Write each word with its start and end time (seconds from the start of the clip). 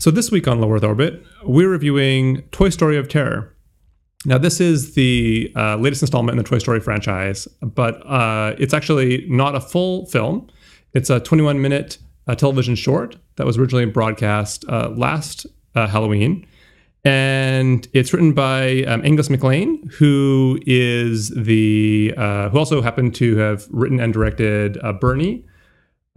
So 0.00 0.10
this 0.10 0.30
week 0.30 0.48
on 0.48 0.62
Low 0.62 0.72
Earth 0.72 0.82
Orbit, 0.82 1.22
we're 1.44 1.68
reviewing 1.68 2.40
Toy 2.52 2.70
Story 2.70 2.96
of 2.96 3.06
Terror. 3.06 3.54
Now, 4.24 4.38
this 4.38 4.58
is 4.58 4.94
the 4.94 5.52
uh, 5.54 5.76
latest 5.76 6.02
installment 6.02 6.38
in 6.38 6.42
the 6.42 6.48
Toy 6.48 6.56
Story 6.56 6.80
franchise, 6.80 7.46
but 7.60 8.00
uh, 8.06 8.54
it's 8.58 8.72
actually 8.72 9.26
not 9.28 9.54
a 9.54 9.60
full 9.60 10.06
film. 10.06 10.48
It's 10.94 11.10
a 11.10 11.20
21 11.20 11.60
minute 11.60 11.98
uh, 12.26 12.34
television 12.34 12.76
short 12.76 13.16
that 13.36 13.44
was 13.44 13.58
originally 13.58 13.84
broadcast 13.84 14.64
uh, 14.70 14.88
last 14.96 15.44
uh, 15.74 15.86
Halloween. 15.86 16.46
And 17.04 17.86
it's 17.92 18.14
written 18.14 18.32
by 18.32 18.84
um, 18.84 19.04
Angus 19.04 19.28
MacLane, 19.28 19.92
who 19.92 20.58
is 20.64 21.28
the 21.28 22.14
uh, 22.16 22.48
who 22.48 22.58
also 22.58 22.80
happened 22.80 23.14
to 23.16 23.36
have 23.36 23.68
written 23.68 24.00
and 24.00 24.14
directed 24.14 24.78
BURN-E, 24.98 25.44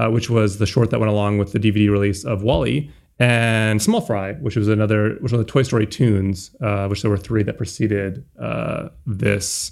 which 0.08 0.30
was 0.30 0.60
the 0.60 0.66
short 0.66 0.90
that 0.92 1.02
went 1.02 1.12
along 1.12 1.38
with 1.38 1.52
the 1.52 1.60
DVD 1.60 1.92
release 1.92 2.24
of 2.24 2.44
WALL-E 2.44 2.90
and 3.20 3.82
Small 3.82 4.02
Fry, 4.02 4.34
which 4.34 4.56
was 4.56 4.68
another, 4.68 5.16
which 5.20 5.32
was 5.32 5.40
the 5.40 5.46
Toy 5.46 5.64
Story 5.64 5.86
tunes, 5.86 6.56
uh, 6.62 6.88
which 6.88 7.02
there 7.02 7.12
were 7.12 7.18
three 7.18 7.44
that 7.44 7.58
preceded 7.58 8.26
uh, 8.40 8.90
this 9.06 9.72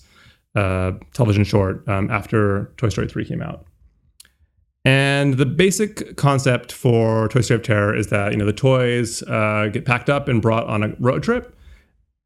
uh, 0.56 0.92
television 1.14 1.44
short 1.44 1.88
um, 1.88 2.10
after 2.12 2.74
Toy 2.78 2.90
Story 2.90 3.08
3 3.08 3.26
came 3.26 3.42
out. 3.42 3.66
And 4.84 5.36
the 5.36 5.46
basic 5.46 6.18
concept 6.18 6.72
for 6.72 7.28
Toy 7.30 7.42
Story 7.42 7.60
of 7.60 7.64
Terror 7.64 7.96
is 7.96 8.08
that 8.08 8.32
you 8.32 8.38
know 8.38 8.46
the 8.46 8.54
toys 8.54 9.22
uh, 9.24 9.70
get 9.72 9.86
packed 9.86 10.10
up 10.10 10.28
and 10.28 10.42
brought 10.42 10.66
on 10.66 10.84
a 10.84 10.96
road 11.00 11.22
trip, 11.22 11.56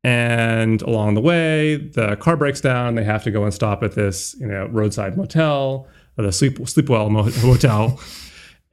and 0.06 0.82
along 0.84 1.16
the 1.16 1.22
way 1.22 1.76
the 1.76 2.16
car 2.16 2.38
breaks 2.38 2.62
down. 2.62 2.96
They 2.96 3.04
have 3.04 3.26
to 3.26 3.32
go 3.32 3.44
and 3.44 3.54
stop 3.54 3.84
at 3.84 3.96
this 3.96 4.36
you 4.40 4.48
know 4.48 4.68
roadside 4.68 5.18
motel, 5.18 5.86
the 6.16 6.32
sleep 6.32 6.66
sleep 6.66 6.88
well 6.88 7.10
motel. 7.44 8.00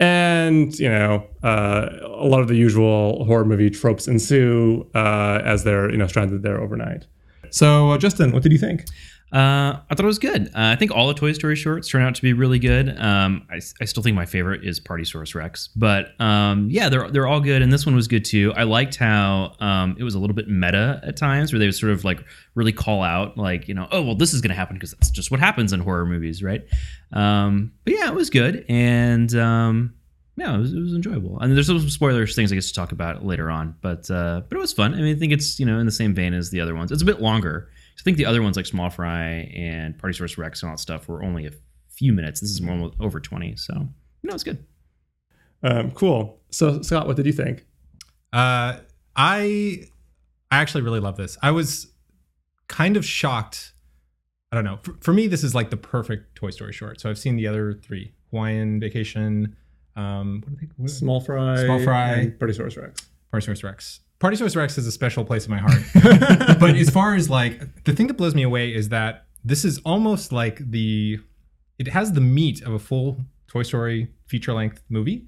And 0.00 0.78
you 0.78 0.88
know 0.88 1.26
uh, 1.42 1.88
a 2.02 2.26
lot 2.26 2.40
of 2.40 2.48
the 2.48 2.56
usual 2.56 3.24
horror 3.24 3.44
movie 3.44 3.70
tropes 3.70 4.08
ensue 4.08 4.88
uh, 4.94 5.40
as 5.44 5.64
they're 5.64 5.90
you 5.90 5.96
know 5.96 6.06
stranded 6.06 6.42
there 6.42 6.60
overnight. 6.60 7.06
So 7.50 7.90
uh, 7.90 7.98
Justin, 7.98 8.32
what 8.32 8.42
did 8.42 8.52
you 8.52 8.58
think? 8.58 8.84
Uh, 9.32 9.80
I 9.88 9.94
thought 9.94 10.00
it 10.00 10.04
was 10.04 10.18
good. 10.18 10.48
Uh, 10.48 10.72
I 10.72 10.76
think 10.76 10.90
all 10.90 11.08
the 11.08 11.14
Toy 11.14 11.32
Story 11.32 11.56
shorts 11.56 11.88
turn 11.88 12.02
out 12.02 12.14
to 12.16 12.20
be 12.20 12.34
really 12.34 12.58
good. 12.58 12.90
Um, 13.00 13.46
I, 13.50 13.62
I, 13.80 13.86
still 13.86 14.02
think 14.02 14.14
my 14.14 14.26
favorite 14.26 14.62
is 14.62 14.78
Partysaurus 14.78 15.34
Rex, 15.34 15.70
but 15.74 16.20
um, 16.20 16.68
yeah, 16.70 16.90
they're 16.90 17.10
they're 17.10 17.26
all 17.26 17.40
good, 17.40 17.62
and 17.62 17.72
this 17.72 17.86
one 17.86 17.94
was 17.94 18.08
good 18.08 18.26
too. 18.26 18.52
I 18.56 18.64
liked 18.64 18.96
how 18.96 19.56
um, 19.58 19.96
it 19.98 20.04
was 20.04 20.14
a 20.14 20.18
little 20.18 20.36
bit 20.36 20.48
meta 20.48 21.00
at 21.02 21.16
times, 21.16 21.50
where 21.50 21.58
they 21.58 21.64
would 21.64 21.74
sort 21.74 21.92
of 21.92 22.04
like 22.04 22.22
really 22.54 22.72
call 22.72 23.02
out, 23.02 23.38
like 23.38 23.68
you 23.68 23.74
know, 23.74 23.88
oh 23.90 24.02
well, 24.02 24.14
this 24.14 24.34
is 24.34 24.42
going 24.42 24.50
to 24.50 24.54
happen 24.54 24.76
because 24.76 24.90
that's 24.90 25.10
just 25.10 25.30
what 25.30 25.40
happens 25.40 25.72
in 25.72 25.80
horror 25.80 26.04
movies, 26.04 26.42
right? 26.42 26.66
Um, 27.14 27.72
but 27.84 27.94
yeah, 27.94 28.08
it 28.08 28.14
was 28.14 28.28
good, 28.28 28.66
and 28.68 29.34
um, 29.34 29.94
yeah, 30.36 30.54
it 30.54 30.58
was, 30.58 30.74
it 30.74 30.80
was 30.80 30.92
enjoyable. 30.92 31.38
And 31.40 31.56
there's 31.56 31.68
some 31.68 31.88
spoilers 31.88 32.34
things 32.34 32.52
I 32.52 32.54
guess 32.54 32.68
to 32.68 32.74
talk 32.74 32.92
about 32.92 33.24
later 33.24 33.50
on, 33.50 33.76
but 33.80 34.10
uh, 34.10 34.42
but 34.46 34.58
it 34.58 34.60
was 34.60 34.74
fun. 34.74 34.92
I 34.92 34.98
mean, 34.98 35.16
I 35.16 35.18
think 35.18 35.32
it's 35.32 35.58
you 35.58 35.64
know 35.64 35.78
in 35.78 35.86
the 35.86 35.92
same 35.92 36.12
vein 36.12 36.34
as 36.34 36.50
the 36.50 36.60
other 36.60 36.74
ones. 36.74 36.92
It's 36.92 37.00
a 37.00 37.06
bit 37.06 37.22
longer. 37.22 37.70
I 37.98 38.02
think 38.02 38.16
the 38.16 38.26
other 38.26 38.42
ones 38.42 38.56
like 38.56 38.66
Small 38.66 38.90
Fry 38.90 39.50
and 39.54 39.96
Partysaurus 39.96 40.36
Rex 40.36 40.62
and 40.62 40.70
all 40.70 40.76
that 40.76 40.80
stuff 40.80 41.08
were 41.08 41.22
only 41.22 41.46
a 41.46 41.52
few 41.88 42.12
minutes. 42.12 42.40
This 42.40 42.50
is 42.50 42.60
more 42.60 42.90
over 43.00 43.20
twenty, 43.20 43.54
so 43.56 43.74
you 43.74 44.28
know 44.28 44.34
it's 44.34 44.44
good. 44.44 44.64
Um, 45.62 45.92
cool. 45.92 46.40
So 46.50 46.82
Scott, 46.82 47.06
what 47.06 47.16
did 47.16 47.26
you 47.26 47.32
think? 47.32 47.64
Uh, 48.32 48.78
I 49.14 49.84
I 50.50 50.58
actually 50.58 50.82
really 50.82 51.00
love 51.00 51.16
this. 51.16 51.38
I 51.42 51.50
was 51.50 51.92
kind 52.68 52.96
of 52.96 53.04
shocked. 53.04 53.72
I 54.50 54.56
don't 54.56 54.64
know. 54.64 54.78
For, 54.82 54.94
for 55.00 55.12
me, 55.12 55.28
this 55.28 55.44
is 55.44 55.54
like 55.54 55.70
the 55.70 55.76
perfect 55.76 56.34
Toy 56.34 56.50
Story 56.50 56.72
short. 56.72 57.00
So 57.00 57.08
I've 57.08 57.18
seen 57.18 57.36
the 57.36 57.46
other 57.46 57.74
three: 57.74 58.12
Hawaiian 58.30 58.80
Vacation, 58.80 59.56
um, 59.96 60.42
what, 60.46 60.60
they, 60.60 60.68
what 60.76 60.90
Small 60.90 61.20
Fry, 61.20 61.64
Small 61.64 61.82
Fry, 61.82 62.12
and 62.12 62.38
Partysaurus 62.38 62.76
Rex. 62.76 63.08
Partysaurus 63.32 63.64
Rex. 63.64 64.00
Partysaurus 64.22 64.54
Rex 64.54 64.78
is 64.78 64.86
a 64.86 64.92
special 64.92 65.24
place 65.24 65.46
in 65.46 65.50
my 65.50 65.58
heart. 65.58 65.82
but 66.60 66.76
as 66.76 66.90
far 66.90 67.16
as 67.16 67.28
like 67.28 67.82
the 67.82 67.92
thing 67.92 68.06
that 68.06 68.14
blows 68.14 68.36
me 68.36 68.44
away 68.44 68.72
is 68.72 68.88
that 68.90 69.26
this 69.44 69.64
is 69.64 69.80
almost 69.84 70.30
like 70.30 70.58
the 70.70 71.18
it 71.80 71.88
has 71.88 72.12
the 72.12 72.20
meat 72.20 72.62
of 72.62 72.72
a 72.72 72.78
full 72.78 73.18
Toy 73.48 73.64
Story 73.64 74.12
feature 74.26 74.52
length 74.52 74.84
movie. 74.88 75.26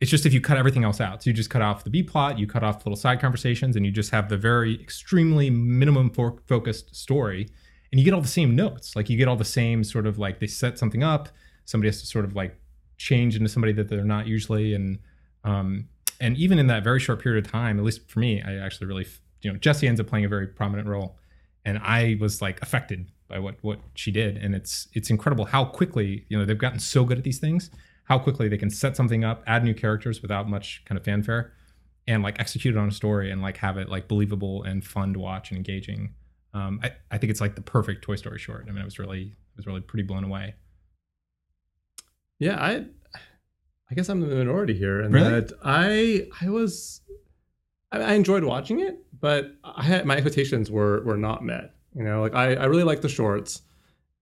It's 0.00 0.10
just 0.10 0.26
if 0.26 0.32
you 0.32 0.40
cut 0.40 0.56
everything 0.56 0.82
else 0.82 1.00
out. 1.00 1.22
So 1.22 1.30
you 1.30 1.34
just 1.34 1.50
cut 1.50 1.62
off 1.62 1.84
the 1.84 1.90
B 1.90 2.02
plot, 2.02 2.36
you 2.36 2.48
cut 2.48 2.64
off 2.64 2.84
little 2.84 2.96
side 2.96 3.20
conversations, 3.20 3.76
and 3.76 3.86
you 3.86 3.92
just 3.92 4.10
have 4.10 4.28
the 4.28 4.36
very 4.36 4.74
extremely 4.80 5.48
minimum 5.48 6.10
for- 6.10 6.42
focused 6.48 6.96
story. 6.96 7.48
And 7.92 8.00
you 8.00 8.04
get 8.04 8.12
all 8.12 8.20
the 8.20 8.26
same 8.26 8.56
notes. 8.56 8.96
Like 8.96 9.08
you 9.08 9.16
get 9.16 9.28
all 9.28 9.36
the 9.36 9.44
same 9.44 9.84
sort 9.84 10.04
of 10.04 10.18
like 10.18 10.40
they 10.40 10.48
set 10.48 10.80
something 10.80 11.04
up, 11.04 11.28
somebody 11.64 11.90
has 11.90 12.00
to 12.00 12.06
sort 12.08 12.24
of 12.24 12.34
like 12.34 12.58
change 12.96 13.36
into 13.36 13.48
somebody 13.48 13.72
that 13.74 13.88
they're 13.88 14.02
not 14.02 14.26
usually 14.26 14.74
and 14.74 14.98
um, 15.44 15.88
and 16.22 16.36
even 16.38 16.58
in 16.58 16.68
that 16.68 16.82
very 16.82 17.00
short 17.00 17.20
period 17.20 17.44
of 17.44 17.50
time 17.50 17.78
at 17.78 17.84
least 17.84 18.08
for 18.08 18.20
me 18.20 18.40
i 18.42 18.54
actually 18.54 18.86
really 18.86 19.06
you 19.42 19.52
know 19.52 19.58
jessie 19.58 19.86
ends 19.86 20.00
up 20.00 20.06
playing 20.06 20.24
a 20.24 20.28
very 20.28 20.46
prominent 20.46 20.88
role. 20.88 21.16
And 21.64 21.78
i 21.78 22.16
was 22.20 22.42
like 22.42 22.60
affected 22.62 23.06
by 23.32 23.38
what 23.38 23.56
what 23.62 23.80
she 23.94 24.10
did. 24.10 24.36
And 24.36 24.54
it's 24.54 24.88
it's 24.92 25.10
incredible 25.10 25.46
how 25.46 25.64
quickly 25.64 26.26
you 26.28 26.38
know 26.38 26.44
they've 26.44 26.56
gotten 26.58 26.78
so 26.78 27.04
good 27.04 27.18
at 27.18 27.24
these 27.24 27.38
things 27.38 27.70
how 28.04 28.18
quickly 28.18 28.48
they 28.48 28.58
can 28.58 28.70
set 28.70 28.94
something 28.94 29.24
up 29.24 29.42
add 29.46 29.64
new 29.64 29.74
characters 29.74 30.20
without 30.22 30.48
much 30.48 30.82
kind 30.84 30.98
of 30.98 31.04
fanfare 31.04 31.52
and 32.06 32.22
like 32.22 32.38
execute 32.38 32.74
it 32.76 32.78
on 32.78 32.88
a 32.88 32.92
story 32.92 33.30
and 33.30 33.40
like 33.40 33.56
have 33.56 33.78
it 33.78 33.88
like 33.88 34.06
believable 34.06 34.62
and 34.64 34.84
fun 34.84 35.12
to 35.14 35.18
watch 35.18 35.50
and 35.50 35.56
engaging. 35.56 36.14
Um, 36.52 36.80
I, 36.82 36.92
I 37.10 37.18
think 37.18 37.30
it's 37.30 37.40
like 37.40 37.54
the 37.54 37.62
perfect 37.62 38.02
toy 38.04 38.16
story 38.16 38.38
short. 38.38 38.66
I 38.68 38.72
mean 38.72 38.82
it 38.82 38.84
was 38.84 38.98
really 38.98 39.22
it 39.22 39.56
was 39.56 39.66
really 39.66 39.80
pretty 39.80 40.02
blown 40.02 40.24
away. 40.24 40.54
Yeah, 42.38 42.62
I 42.62 42.86
I 43.92 43.94
guess 43.94 44.08
I'm 44.08 44.20
the 44.20 44.26
minority 44.26 44.72
here, 44.72 45.02
and 45.02 45.12
really? 45.12 45.28
that 45.28 45.52
I 45.62 46.26
I 46.40 46.48
was 46.48 47.02
I, 47.92 48.00
I 48.00 48.12
enjoyed 48.14 48.42
watching 48.42 48.80
it, 48.80 48.96
but 49.20 49.52
I 49.62 49.82
had 49.82 50.06
my 50.06 50.14
expectations 50.14 50.70
were 50.70 51.02
were 51.04 51.18
not 51.18 51.44
met. 51.44 51.74
You 51.94 52.02
know, 52.02 52.22
like 52.22 52.34
I 52.34 52.54
I 52.54 52.64
really 52.64 52.84
like 52.84 53.02
the 53.02 53.10
shorts, 53.10 53.60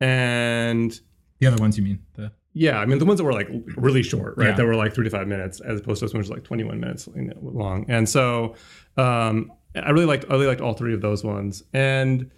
and 0.01 0.99
the 1.39 1.47
other 1.47 1.63
ones 1.63 1.79
you 1.79 1.85
mean 1.85 2.01
the 2.15 2.33
yeah, 2.53 2.81
I 2.81 2.87
mean 2.87 2.99
the 2.99 3.05
ones 3.05 3.19
that 3.19 3.25
were 3.25 3.33
like 3.33 3.49
really 3.77 4.03
short, 4.03 4.37
right? 4.37 4.49
Yeah. 4.49 4.57
That 4.57 4.67
were 4.67 4.75
like 4.75 4.93
three 4.93 5.05
to 5.05 5.11
five 5.11 5.29
minutes, 5.29 5.61
as 5.61 5.79
opposed 5.79 6.01
to 6.01 6.07
those 6.07 6.15
ones 6.15 6.31
like 6.31 6.43
21 6.43 6.81
minutes 6.81 7.09
long. 7.41 7.87
And 7.89 8.09
so 8.09 8.57
um, 8.97 9.53
I 9.77 9.91
really 9.91 10.07
liked 10.07 10.25
I 10.29 10.33
really 10.33 10.49
liked 10.49 10.61
all 10.61 10.75
three 10.75 10.95
of 10.95 11.01
those 11.01 11.23
ones, 11.23 11.63
and 11.73 12.29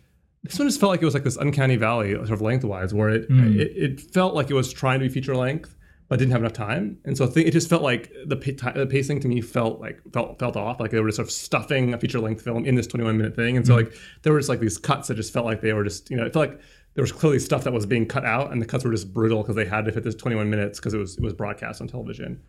this 0.42 0.58
one 0.58 0.68
just 0.68 0.80
felt 0.80 0.90
like 0.90 1.00
it 1.00 1.06
was 1.06 1.14
like 1.14 1.24
this 1.24 1.38
uncanny 1.38 1.76
valley 1.76 2.12
sort 2.12 2.30
of 2.30 2.42
lengthwise 2.42 2.92
where 2.92 3.08
it, 3.08 3.30
mm. 3.30 3.58
it, 3.58 3.72
it 3.74 4.00
felt 4.02 4.34
like 4.34 4.50
it 4.50 4.54
was 4.54 4.70
trying 4.70 4.98
to 4.98 5.06
be 5.06 5.08
feature 5.08 5.34
length 5.34 5.74
but 6.12 6.18
didn't 6.18 6.32
have 6.32 6.42
enough 6.42 6.52
time 6.52 6.98
and 7.06 7.16
so 7.16 7.24
it 7.24 7.50
just 7.52 7.70
felt 7.70 7.80
like 7.80 8.12
the, 8.26 8.36
the 8.76 8.86
pacing 8.86 9.18
to 9.18 9.28
me 9.28 9.40
felt 9.40 9.80
like 9.80 9.98
felt 10.12 10.38
felt 10.38 10.58
off 10.58 10.78
like 10.78 10.90
they 10.90 11.00
were 11.00 11.08
just 11.08 11.16
sort 11.16 11.26
of 11.26 11.32
stuffing 11.32 11.94
a 11.94 11.98
feature 11.98 12.20
length 12.20 12.42
film 12.42 12.66
in 12.66 12.74
this 12.74 12.86
21 12.86 13.16
minute 13.16 13.34
thing 13.34 13.56
and 13.56 13.66
so 13.66 13.72
mm. 13.72 13.76
like 13.76 13.94
there 14.20 14.30
were 14.30 14.38
just 14.38 14.50
like 14.50 14.60
these 14.60 14.76
cuts 14.76 15.08
that 15.08 15.14
just 15.14 15.32
felt 15.32 15.46
like 15.46 15.62
they 15.62 15.72
were 15.72 15.84
just 15.84 16.10
you 16.10 16.16
know 16.18 16.26
it 16.26 16.34
felt 16.34 16.50
like 16.50 16.60
there 16.92 17.02
was 17.02 17.12
clearly 17.12 17.38
stuff 17.38 17.64
that 17.64 17.72
was 17.72 17.86
being 17.86 18.04
cut 18.04 18.26
out 18.26 18.52
and 18.52 18.60
the 18.60 18.66
cuts 18.66 18.84
were 18.84 18.90
just 18.90 19.10
brutal 19.14 19.40
because 19.40 19.56
they 19.56 19.64
had 19.64 19.86
to 19.86 19.90
fit 19.90 20.04
this 20.04 20.14
21 20.14 20.50
minutes 20.50 20.78
because 20.78 20.92
it 20.92 20.98
was 20.98 21.16
it 21.16 21.22
was 21.22 21.32
broadcast 21.32 21.80
on 21.80 21.88
television 21.88 22.42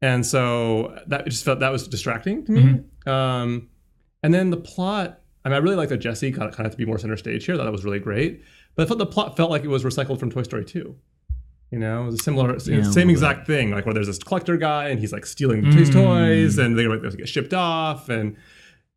and 0.00 0.24
so 0.24 0.98
that 1.06 1.26
just 1.26 1.44
felt 1.44 1.60
that 1.60 1.70
was 1.70 1.86
distracting 1.86 2.42
to 2.46 2.52
me 2.52 2.62
mm-hmm. 2.62 3.10
um, 3.10 3.68
and 4.22 4.32
then 4.32 4.48
the 4.48 4.56
plot 4.56 5.20
I 5.44 5.50
mean, 5.50 5.56
I 5.56 5.58
really 5.58 5.76
like 5.76 5.90
that 5.90 5.98
Jessie 5.98 6.30
got 6.30 6.52
kind 6.52 6.60
of 6.60 6.64
had 6.64 6.72
to 6.72 6.78
be 6.78 6.86
more 6.86 6.96
center 6.96 7.18
stage 7.18 7.44
here. 7.44 7.58
That 7.58 7.70
was 7.70 7.84
really 7.84 7.98
great. 7.98 8.42
But 8.76 8.84
I 8.84 8.88
thought 8.88 8.96
the 8.96 9.04
plot 9.04 9.36
felt 9.36 9.50
like 9.50 9.62
it 9.62 9.68
was 9.68 9.84
recycled 9.84 10.18
from 10.18 10.30
Toy 10.30 10.42
Story 10.42 10.64
2. 10.64 10.96
You 11.74 11.80
know, 11.80 12.02
it 12.02 12.06
was 12.06 12.20
a 12.20 12.22
similar, 12.22 12.56
yeah, 12.66 12.88
same 12.88 13.10
exact 13.10 13.48
thing. 13.48 13.72
Like 13.72 13.84
where 13.84 13.92
there's 13.92 14.06
this 14.06 14.20
collector 14.20 14.56
guy 14.56 14.90
and 14.90 15.00
he's 15.00 15.12
like 15.12 15.26
stealing 15.26 15.62
mm. 15.62 15.72
his 15.72 15.90
toys, 15.90 16.56
and 16.56 16.78
they 16.78 16.86
like 16.86 17.02
get 17.16 17.28
shipped 17.28 17.52
off, 17.52 18.08
and 18.08 18.36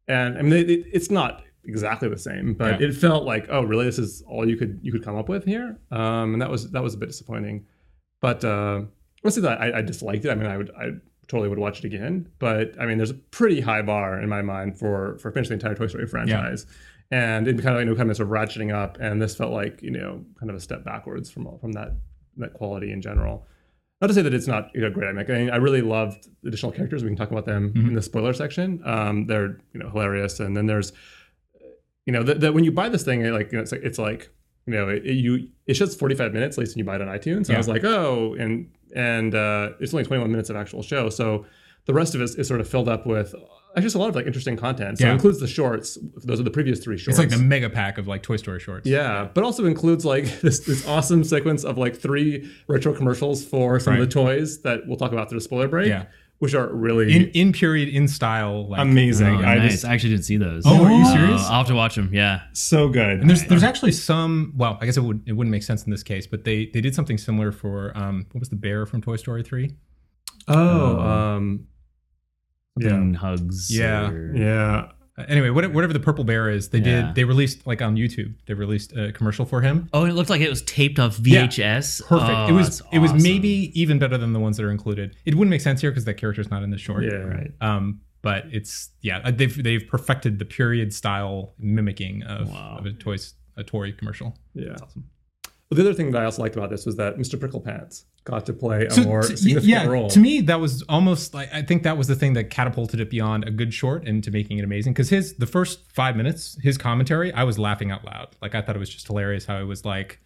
and 0.08 0.38
I 0.38 0.44
mean, 0.44 0.54
it, 0.54 0.86
it's 0.94 1.10
not 1.10 1.42
exactly 1.66 2.08
the 2.08 2.20
same, 2.20 2.54
but 2.54 2.80
yeah. 2.80 2.88
it 2.88 2.94
felt 2.94 3.24
like, 3.24 3.48
oh, 3.50 3.64
really, 3.64 3.86
this 3.86 3.98
is 3.98 4.22
all 4.28 4.48
you 4.48 4.58
could 4.58 4.80
you 4.84 4.92
could 4.92 5.04
come 5.04 5.16
up 5.16 5.28
with 5.28 5.44
here, 5.44 5.80
um, 5.90 6.34
and 6.34 6.42
that 6.44 6.52
was 6.52 6.70
that 6.70 6.84
was 6.84 6.94
a 6.94 6.98
bit 6.98 7.08
disappointing. 7.08 7.66
But 8.22 8.46
uh, 8.46 8.82
honestly, 9.24 9.42
that 9.42 9.60
I, 9.60 9.80
I 9.80 9.82
disliked 9.82 10.26
it. 10.26 10.30
I 10.30 10.36
mean, 10.36 10.46
I 10.46 10.58
would 10.58 10.70
I 10.80 10.92
totally 11.28 11.50
would 11.50 11.58
watch 11.58 11.80
it 11.80 11.86
again. 11.86 12.30
But 12.38 12.80
I 12.80 12.86
mean, 12.86 12.98
there's 12.98 13.10
a 13.10 13.16
pretty 13.16 13.60
high 13.60 13.82
bar 13.82 14.22
in 14.22 14.30
my 14.30 14.44
mind 14.44 14.78
for 14.78 15.18
for 15.18 15.32
finishing 15.32 15.58
the 15.58 15.66
entire 15.66 15.74
Toy 15.74 15.88
Story 15.88 16.06
franchise. 16.06 16.68
Yeah. 16.70 16.76
And 17.10 17.48
it 17.48 17.60
kind 17.64 17.76
of 17.76 17.80
you 17.80 17.86
know 17.86 17.96
kind 17.96 18.12
of 18.12 18.18
sort 18.18 18.28
of 18.28 18.34
ratcheting 18.34 18.72
up, 18.72 19.00
and 19.00 19.20
this 19.20 19.36
felt 19.36 19.52
like 19.52 19.82
you 19.82 19.90
know 19.90 20.24
kind 20.40 20.52
of 20.52 20.56
a 20.56 20.60
step 20.60 20.84
backwards 20.84 21.32
from 21.32 21.58
from 21.58 21.72
that 21.72 21.94
that 22.38 22.54
quality 22.54 22.92
in 22.92 23.02
general. 23.02 23.46
Not 24.02 24.08
to 24.08 24.14
say 24.14 24.22
that 24.22 24.34
it's 24.34 24.48
not 24.48 24.70
you 24.76 24.82
know, 24.82 24.92
great. 24.92 25.10
I 25.10 25.24
mean, 25.24 25.50
I 25.50 25.56
really 25.56 25.82
loved 25.82 26.28
additional 26.46 26.72
characters. 26.72 27.04
We 27.04 27.10
can 27.10 27.18
talk 27.18 27.32
about 27.32 27.46
them 27.46 27.74
mm-hmm. 27.74 27.88
in 27.88 27.94
the 27.94 28.02
spoiler 28.02 28.34
section. 28.34 28.82
Um, 28.86 29.26
they're 29.26 29.58
you 29.74 29.80
know 29.80 29.90
hilarious, 29.90 30.40
and 30.40 30.56
then 30.56 30.68
there's 30.68 30.94
you 32.06 32.14
know 32.14 32.22
that 32.24 32.54
when 32.54 32.64
you 32.64 32.72
buy 32.72 32.90
this 32.90 33.04
thing, 33.04 33.24
like 33.32 33.52
you 33.52 33.58
know, 33.58 33.64
it's 33.64 33.72
like 33.72 33.82
it's 33.84 33.98
like 33.98 34.30
you 34.68 34.74
know 34.74 34.88
it, 34.90 35.04
it, 35.04 35.14
you 35.14 35.50
it 35.66 35.74
shows 35.76 35.96
45 35.96 36.32
minutes 36.32 36.58
at 36.58 36.62
least 36.62 36.76
when 36.76 36.80
you 36.80 36.86
buy 36.86 36.96
it 36.96 37.02
on 37.02 37.08
iTunes. 37.08 37.50
Yeah. 37.50 37.56
I 37.56 37.58
was 37.58 37.68
like, 37.68 37.84
oh, 37.84 38.36
and 38.40 38.70
and 38.96 39.34
uh, 39.34 39.72
it's 39.80 39.94
only 39.94 40.04
21 40.04 40.30
minutes 40.30 40.52
of 40.52 40.56
actual 40.56 40.84
show. 40.84 41.10
So 41.10 41.46
the 41.86 41.94
rest 41.94 42.14
of 42.14 42.22
it 42.22 42.38
is 42.38 42.48
sort 42.48 42.62
of 42.62 42.70
filled 42.70 42.90
up 42.90 43.08
with 43.08 43.34
just 43.84 43.96
a 43.96 44.00
lot 44.00 44.10
of 44.10 44.16
like 44.16 44.26
interesting 44.26 44.58
content. 44.58 44.98
So 44.98 45.06
yeah. 45.06 45.12
it 45.12 45.16
includes 45.16 45.40
the 45.40 45.48
shorts. 45.48 45.98
Those 46.24 46.40
are 46.40 46.44
the 46.44 46.52
previous 46.52 46.80
three 46.80 46.98
shorts. 46.98 47.18
It's 47.18 47.20
like 47.20 47.38
the 47.38 47.44
mega 47.44 47.70
pack 47.70 47.98
of 47.98 48.08
like 48.08 48.24
Toy 48.24 48.38
Story 48.38 48.60
shorts. 48.60 48.88
Yeah, 48.88 49.28
but 49.34 49.44
also 49.44 49.66
includes 49.66 50.06
like 50.06 50.26
this 50.42 50.60
this 50.62 50.88
awesome 50.88 51.24
sequence 51.24 51.64
of 51.64 51.78
like 51.78 51.96
three 51.96 52.50
retro 52.68 52.94
commercials 52.94 53.46
for 53.46 53.80
some 53.80 53.94
right. 53.94 54.02
of 54.02 54.08
the 54.08 54.14
toys 54.14 54.62
that 54.62 54.82
we'll 54.88 54.98
talk 54.98 55.12
about 55.12 55.30
through 55.30 55.40
the 55.40 55.44
spoiler 55.44 55.68
break. 55.68 55.90
Yeah. 55.90 56.06
which 56.40 56.54
are 56.54 56.72
really 56.72 57.16
in 57.16 57.30
in 57.32 57.52
period 57.52 57.90
in 57.90 58.08
style. 58.08 58.70
Like, 58.70 58.80
amazing. 58.82 59.28
Oh, 59.28 59.40
I 59.40 59.56
nice. 59.56 59.72
just 59.72 59.86
I 59.86 59.94
actually 59.94 60.12
didn't 60.12 60.26
see 60.26 60.38
those. 60.38 60.64
Oh, 60.68 60.86
are 60.86 60.92
you 60.92 61.04
Uh, 61.04 61.14
serious? 61.14 61.42
I'll 61.46 61.58
have 61.60 61.68
to 61.68 61.74
watch 61.76 61.96
them. 61.96 62.10
Yeah. 62.14 62.42
so 62.54 62.90
good. 62.90 63.20
And 63.22 63.30
there's 63.30 63.44
there's 63.46 63.64
actually 63.64 63.92
some. 63.94 64.54
Well, 64.56 64.78
I 64.80 64.86
guess 64.86 64.98
it 64.98 65.02
would 65.02 65.24
it 65.26 65.34
wouldn't 65.34 65.52
make 65.52 65.64
sense 65.64 65.84
in 65.84 65.90
this 65.92 66.04
case, 66.04 66.28
but 66.28 66.44
they 66.44 66.68
they 66.74 66.82
did 66.82 66.94
something 66.94 67.18
similar 67.18 67.52
for 67.52 67.92
um 67.98 68.28
what 68.34 68.40
was 68.40 68.50
the 68.50 68.56
bear 68.56 68.86
from 68.86 69.02
Toy 69.02 69.16
Story 69.16 69.42
three? 69.44 69.76
oh, 70.48 71.00
um, 71.00 71.66
yeah, 72.80 73.14
Hugs. 73.18 73.76
Yeah. 73.76 74.10
or- 74.10 74.36
yeah. 74.36 74.90
Uh, 75.20 75.24
anyway, 75.28 75.50
whatever, 75.50 75.74
whatever 75.74 75.94
the 75.94 76.00
purple 76.00 76.24
bear 76.24 76.48
is, 76.50 76.70
they 76.70 76.78
Yeah. 76.78 77.08
did 77.08 77.16
they 77.16 77.24
released 77.24 77.66
like 77.66 77.82
on 77.82 77.96
YouTube. 77.96 78.36
They 78.46 78.54
released 78.54 78.96
a 78.96 79.12
commercial 79.12 79.46
for 79.46 79.62
him. 79.62 79.90
Oh, 79.94 80.06
it 80.06 80.14
looked 80.14 80.30
like 80.30 80.42
it 80.42 80.50
was 80.50 80.62
taped 80.62 81.00
off 81.00 81.18
VHS. 81.18 82.02
Yeah, 82.02 82.08
Perfect. 82.08 82.32
Oh, 82.32 82.48
it 82.48 82.52
was 82.52 82.80
that's 82.80 82.82
it 82.94 83.00
was 83.00 83.14
maybe 83.24 83.72
even 83.74 83.98
better 83.98 84.18
than 84.18 84.34
the 84.34 84.40
ones 84.40 84.58
that 84.58 84.64
are 84.66 84.70
included. 84.72 85.16
It 85.26 85.34
wouldn't 85.34 85.50
make 85.50 85.62
sense 85.62 85.82
here 85.82 85.90
because 85.90 86.06
that 86.06 86.16
character's 86.16 86.52
not 86.52 86.62
in 86.62 86.70
the 86.70 86.78
short. 86.78 87.04
Yeah, 87.04 87.14
right. 87.18 87.52
Um, 87.62 88.02
but 88.22 88.46
it's 88.52 88.90
yeah, 89.02 89.22
uh, 89.24 89.32
they've 89.32 89.64
they've 89.64 89.88
perfected 89.88 90.38
the 90.38 90.46
period 90.46 90.94
style 90.94 91.56
mimicking 91.58 92.22
of, 92.24 92.50
Wow. 92.52 92.76
of 92.80 92.86
a 92.86 92.92
toy 92.94 93.16
a 93.56 93.64
toy 93.64 93.92
commercial. 93.94 94.38
Yeah. 94.54 94.76
Well, 95.70 95.76
the 95.76 95.82
other 95.82 95.94
thing 95.94 96.12
that 96.12 96.22
I 96.22 96.26
also 96.26 96.42
liked 96.42 96.56
about 96.56 96.70
this 96.70 96.86
was 96.86 96.96
that 96.96 97.18
Mr. 97.18 97.38
Pricklepants 97.38 98.04
got 98.24 98.46
to 98.46 98.54
play 98.54 98.86
a 98.86 98.92
So, 98.92 99.04
more 99.04 99.22
to- 99.24 99.36
significant 99.36 99.66
yeah, 99.66 99.86
role. 99.86 100.10
to 100.10 100.20
me 100.20 100.40
that 100.42 100.62
was 100.62 100.82
almost 100.84 101.34
like 101.34 101.54
I 101.54 101.62
think 101.62 101.84
that 101.84 101.98
was 101.98 102.08
the 102.08 102.16
thing 102.16 102.34
that 102.34 102.50
catapulted 102.50 103.00
it 103.02 103.10
beyond 103.10 103.46
a 103.46 103.52
good 103.52 103.74
short 103.74 104.08
into 104.08 104.32
making 104.32 104.60
it 104.60 104.64
amazing. 104.64 104.94
Because 104.94 105.10
his 105.10 105.34
the 105.36 105.46
first 105.46 105.80
five 105.92 106.16
minutes, 106.16 106.58
his 106.64 106.78
commentary, 106.78 107.34
I 107.34 107.44
was 107.44 107.60
laughing 107.60 107.92
out 107.92 108.06
loud. 108.06 108.30
Like 108.42 108.56
I 108.56 108.62
thought 108.62 108.76
it 108.78 108.80
was 108.80 108.90
just 108.90 109.08
hilarious 109.08 109.46
how 109.46 109.58
it 109.60 109.66
was 109.66 109.84
like 109.84 110.22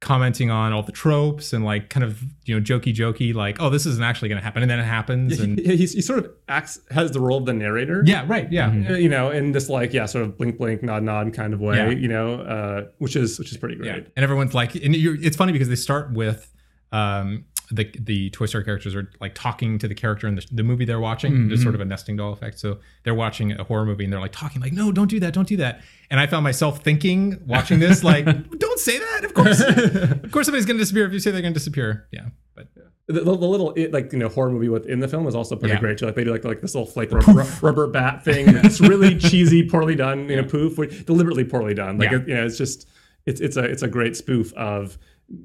commenting 0.00 0.50
on 0.50 0.72
all 0.72 0.82
the 0.82 0.92
tropes 0.92 1.52
and 1.52 1.62
like 1.62 1.90
kind 1.90 2.02
of 2.02 2.22
you 2.46 2.54
know 2.54 2.60
jokey 2.60 2.94
jokey 2.94 3.34
like 3.34 3.58
oh 3.60 3.68
this 3.68 3.84
isn't 3.84 4.02
actually 4.02 4.30
going 4.30 4.38
to 4.38 4.42
happen 4.42 4.62
and 4.62 4.70
then 4.70 4.78
it 4.78 4.84
happens 4.84 5.36
he, 5.36 5.44
and 5.44 5.58
he, 5.58 5.76
he 5.76 6.00
sort 6.00 6.18
of 6.18 6.30
acts 6.48 6.80
has 6.90 7.10
the 7.10 7.20
role 7.20 7.36
of 7.36 7.44
the 7.44 7.52
narrator. 7.52 8.02
yeah 8.06 8.24
right 8.26 8.50
yeah 8.50 8.68
Uh, 8.88 8.94
you 8.94 9.10
know, 9.10 9.30
in 9.30 9.52
this 9.52 9.68
like 9.68 9.92
yeah, 9.92 10.06
sort 10.06 10.24
of 10.24 10.38
blink 10.38 10.56
blink 10.56 10.82
nod 10.82 11.02
nod 11.02 11.34
kind 11.34 11.52
of 11.52 11.60
way. 11.60 11.76
Yeah. 11.76 11.90
You 11.90 12.08
know, 12.08 12.40
uh, 12.40 12.86
which 12.98 13.14
is 13.14 13.38
which 13.38 13.52
is 13.52 13.58
pretty 13.58 13.74
great. 13.76 13.88
Yeah, 13.88 13.94
and 14.16 14.24
everyone's 14.24 14.54
like, 14.54 14.74
and 14.74 14.96
you're, 14.96 15.22
it's 15.22 15.36
funny 15.36 15.52
because 15.52 15.68
they 15.68 15.76
start 15.76 16.12
with 16.12 16.50
um, 16.92 17.44
the 17.70 17.88
the 17.98 18.30
Toy 18.30 18.46
Story 18.46 18.64
characters 18.64 18.94
are 18.94 19.10
like 19.20 19.34
talking 19.34 19.78
to 19.78 19.86
the 19.86 19.94
character 19.94 20.26
in 20.26 20.34
the, 20.34 20.44
the 20.50 20.62
movie 20.64 20.84
they're 20.84 21.00
watching. 21.00 21.32
Mm-hmm. 21.32 21.48
There's 21.48 21.62
sort 21.62 21.74
of 21.74 21.80
a 21.80 21.84
nesting 21.84 22.16
doll 22.16 22.32
effect. 22.32 22.58
So 22.58 22.78
they're 23.04 23.14
watching 23.14 23.52
a 23.52 23.62
horror 23.64 23.84
movie 23.86 24.04
and 24.04 24.12
they're 24.12 24.20
like 24.20 24.32
talking 24.32 24.60
like, 24.60 24.72
no, 24.72 24.90
don't 24.92 25.08
do 25.08 25.20
that, 25.20 25.32
don't 25.32 25.46
do 25.48 25.56
that. 25.58 25.82
And 26.10 26.18
I 26.18 26.26
found 26.26 26.42
myself 26.44 26.82
thinking, 26.82 27.40
watching 27.46 27.78
this, 27.78 28.02
like, 28.12 28.24
don't 28.24 28.78
say 28.80 28.98
that. 28.98 29.24
Of 29.24 29.34
course, 29.34 29.60
of 29.60 30.30
course, 30.32 30.46
somebody's 30.46 30.66
gonna 30.66 30.78
disappear 30.80 31.06
if 31.06 31.12
you 31.12 31.20
say 31.20 31.30
they're 31.30 31.42
gonna 31.42 31.54
disappear. 31.54 32.08
Yeah, 32.10 32.26
but 32.56 32.68
The, 33.06 33.12
the, 33.14 33.24
the 33.24 33.32
little 33.46 33.72
it, 33.74 33.92
like 33.92 34.12
you 34.12 34.18
know 34.18 34.28
horror 34.28 34.50
movie 34.50 34.68
within 34.68 34.98
the 35.00 35.08
film 35.08 35.26
is 35.28 35.34
also 35.34 35.54
pretty 35.56 35.74
Yeah. 35.74 35.80
great 35.80 35.98
too. 35.98 36.06
Like 36.06 36.14
they 36.16 36.24
do 36.24 36.32
like 36.32 36.44
like 36.44 36.60
this 36.60 36.74
little 36.74 36.86
flake 36.90 37.12
rubber, 37.12 37.44
rubber 37.62 37.86
bat 37.86 38.24
thing. 38.28 38.48
It's 38.48 38.80
really 38.80 39.16
cheesy, 39.18 39.68
poorly 39.68 39.94
done. 39.94 40.28
You 40.28 40.36
know, 40.42 40.44
poof, 40.44 40.76
deliberately 41.06 41.44
poorly 41.44 41.74
done. 41.74 41.98
Like 41.98 42.10
Yeah. 42.10 42.18
it, 42.18 42.28
you 42.28 42.34
know, 42.34 42.44
it's 42.46 42.58
just 42.58 42.88
it's 43.26 43.40
it's 43.40 43.56
a 43.56 43.64
it's 43.64 43.82
a 43.82 43.88
great 43.88 44.16
spoof 44.16 44.52
of 44.54 44.96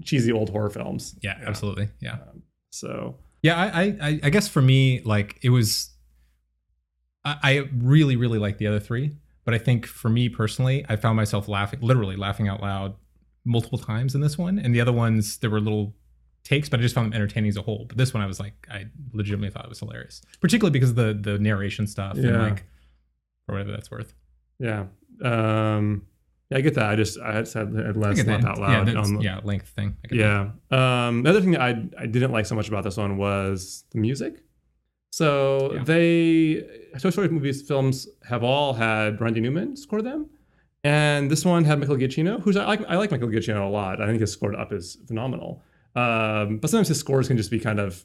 cheesy 0.04 0.32
old 0.32 0.50
horror 0.50 0.70
films. 0.70 1.16
yeah, 1.22 1.38
absolutely, 1.46 1.90
yeah. 2.00 2.18
So 2.72 3.16
Yeah, 3.42 3.56
I, 3.58 3.82
I- 3.82 3.98
I, 4.02 4.20
I 4.24 4.30
guess 4.30 4.48
for 4.48 4.62
me, 4.62 5.02
like 5.06 5.38
it 5.44 5.50
was, 5.50 5.92
I, 7.24 7.38
I 7.44 7.70
really, 7.78 8.16
really 8.16 8.40
like 8.40 8.58
the 8.58 8.68
other 8.68 8.80
three, 8.80 9.16
but 9.44 9.54
I 9.54 9.58
think 9.58 9.86
for 9.86 10.10
me 10.10 10.30
personally, 10.30 10.86
I 10.90 10.96
found 10.96 11.16
myself 11.18 11.48
laughing, 11.48 11.80
literally 11.82 12.16
laughing 12.16 12.48
out 12.48 12.62
loud 12.62 12.96
multiple 13.46 13.78
times 13.78 14.16
in 14.16 14.22
this 14.22 14.38
one, 14.38 14.58
and 14.60 14.74
the 14.74 14.82
other 14.82 14.92
ones 14.94 15.38
there 15.38 15.50
were 15.50 15.60
little 15.62 15.96
takes, 16.44 16.70
but 16.70 16.80
I 16.80 16.84
just 16.84 16.94
found 16.96 17.08
them 17.08 17.14
entertaining 17.14 17.50
as 17.50 17.58
a 17.58 17.62
whole. 17.62 17.86
But 17.88 17.98
this 17.98 18.14
one, 18.14 18.22
I 18.24 18.26
was 18.26 18.40
like, 18.40 18.68
I 18.72 18.86
legitimately 19.14 19.50
thought 19.52 19.66
it 19.66 19.70
was 19.70 19.80
hilarious, 19.80 20.22
particularly 20.42 20.72
because 20.74 20.92
of 20.92 20.96
the 20.96 21.14
the 21.20 21.40
narration 21.40 21.88
stuff 21.88 22.18
and 22.18 22.38
like, 22.40 22.64
or 23.48 23.54
whatever 23.54 23.72
that's 23.72 23.90
worth. 23.92 24.14
yeah, 24.60 24.86
um, 25.24 26.06
yeah, 26.50 26.58
I 26.58 26.62
get 26.62 26.76
that. 26.76 26.86
I 26.90 26.96
just 26.96 27.20
I 27.20 27.42
just 27.42 27.54
had, 27.54 27.74
had 27.76 27.98
less 27.98 28.18
laugh 28.18 28.26
that. 28.42 28.46
out 28.46 28.60
loud. 28.60 28.88
that's, 28.88 28.98
on 28.98 29.16
the- 29.16 29.22
yeah, 29.24 29.40
length 29.44 29.70
thing. 29.70 29.96
Yeah. 30.12 30.52
Um, 30.72 31.24
the 31.24 31.30
other 31.32 31.42
thing 31.42 31.52
that 31.52 31.62
I 31.62 31.70
I 31.98 32.06
didn't 32.06 32.32
like 32.32 32.46
so 32.46 32.56
much 32.56 32.68
about 32.68 32.84
this 32.84 32.98
one 32.98 33.18
was 33.18 33.84
the 33.92 34.00
music. 34.00 34.44
So 35.12 35.74
Yeah. 35.74 35.84
they 35.84 36.68
Toy 37.00 37.10
Story 37.10 37.30
movies 37.30 37.62
films 37.62 38.08
have 38.28 38.44
all 38.44 38.74
had 38.74 39.20
Randy 39.22 39.40
Newman 39.42 39.76
score 39.78 40.02
them, 40.02 40.30
and 40.84 41.32
this 41.32 41.46
one 41.46 41.64
had 41.64 41.80
Michael 41.80 41.96
Giacchino, 41.96 42.42
who's 42.42 42.58
I 42.58 42.66
like 42.66 42.82
I 42.88 42.96
like 42.98 43.12
Michael 43.12 43.30
Giacchino 43.30 43.66
a 43.66 43.70
lot. 43.70 44.02
I 44.02 44.08
think 44.08 44.20
his 44.20 44.32
score 44.32 44.58
up 44.60 44.74
is 44.74 44.98
phenomenal. 45.08 45.64
Um, 45.96 46.58
but 46.58 46.70
sometimes 46.70 46.90
his 46.90 47.00
scores 47.00 47.28
can 47.30 47.38
just 47.38 47.50
be 47.50 47.60
kind 47.60 47.80
of 47.80 48.04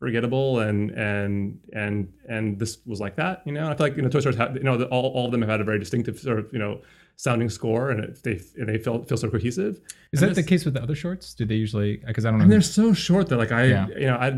forgettable 0.00 0.60
and 0.60 0.90
and 0.92 1.58
and 1.72 2.12
and 2.28 2.58
this 2.58 2.78
was 2.86 3.00
like 3.00 3.16
that 3.16 3.42
you 3.44 3.50
know 3.50 3.68
i 3.68 3.74
feel 3.74 3.84
like 3.86 3.96
you 3.96 4.02
know 4.02 4.08
toy 4.08 4.20
story 4.20 4.36
have 4.36 4.54
you 4.54 4.62
know 4.62 4.80
all, 4.92 5.06
all 5.10 5.26
of 5.26 5.32
them 5.32 5.40
have 5.40 5.50
had 5.50 5.60
a 5.60 5.64
very 5.64 5.76
distinctive 5.80 6.16
sort 6.20 6.38
of 6.38 6.46
you 6.52 6.58
know 6.60 6.80
sounding 7.18 7.50
score 7.50 7.90
and 7.90 7.98
it, 8.04 8.22
they 8.22 8.40
and 8.56 8.68
they 8.68 8.78
feel 8.78 9.02
feel 9.02 9.18
so 9.18 9.28
cohesive 9.28 9.80
Is 10.12 10.22
And 10.22 10.30
that 10.30 10.34
the 10.36 10.42
case 10.44 10.64
with 10.64 10.74
the 10.74 10.82
other 10.82 10.94
shorts? 10.94 11.34
Did 11.34 11.48
they 11.48 11.56
usually? 11.56 11.96
Because 12.06 12.24
I 12.24 12.30
don't 12.30 12.38
know. 12.38 12.44
and 12.44 12.52
they're 12.52 12.60
so 12.62 12.92
short 12.94 13.28
that 13.28 13.38
like 13.38 13.50
I, 13.52 13.64
Yeah. 13.64 13.88
you 13.88 14.06
know, 14.06 14.16
I, 14.16 14.28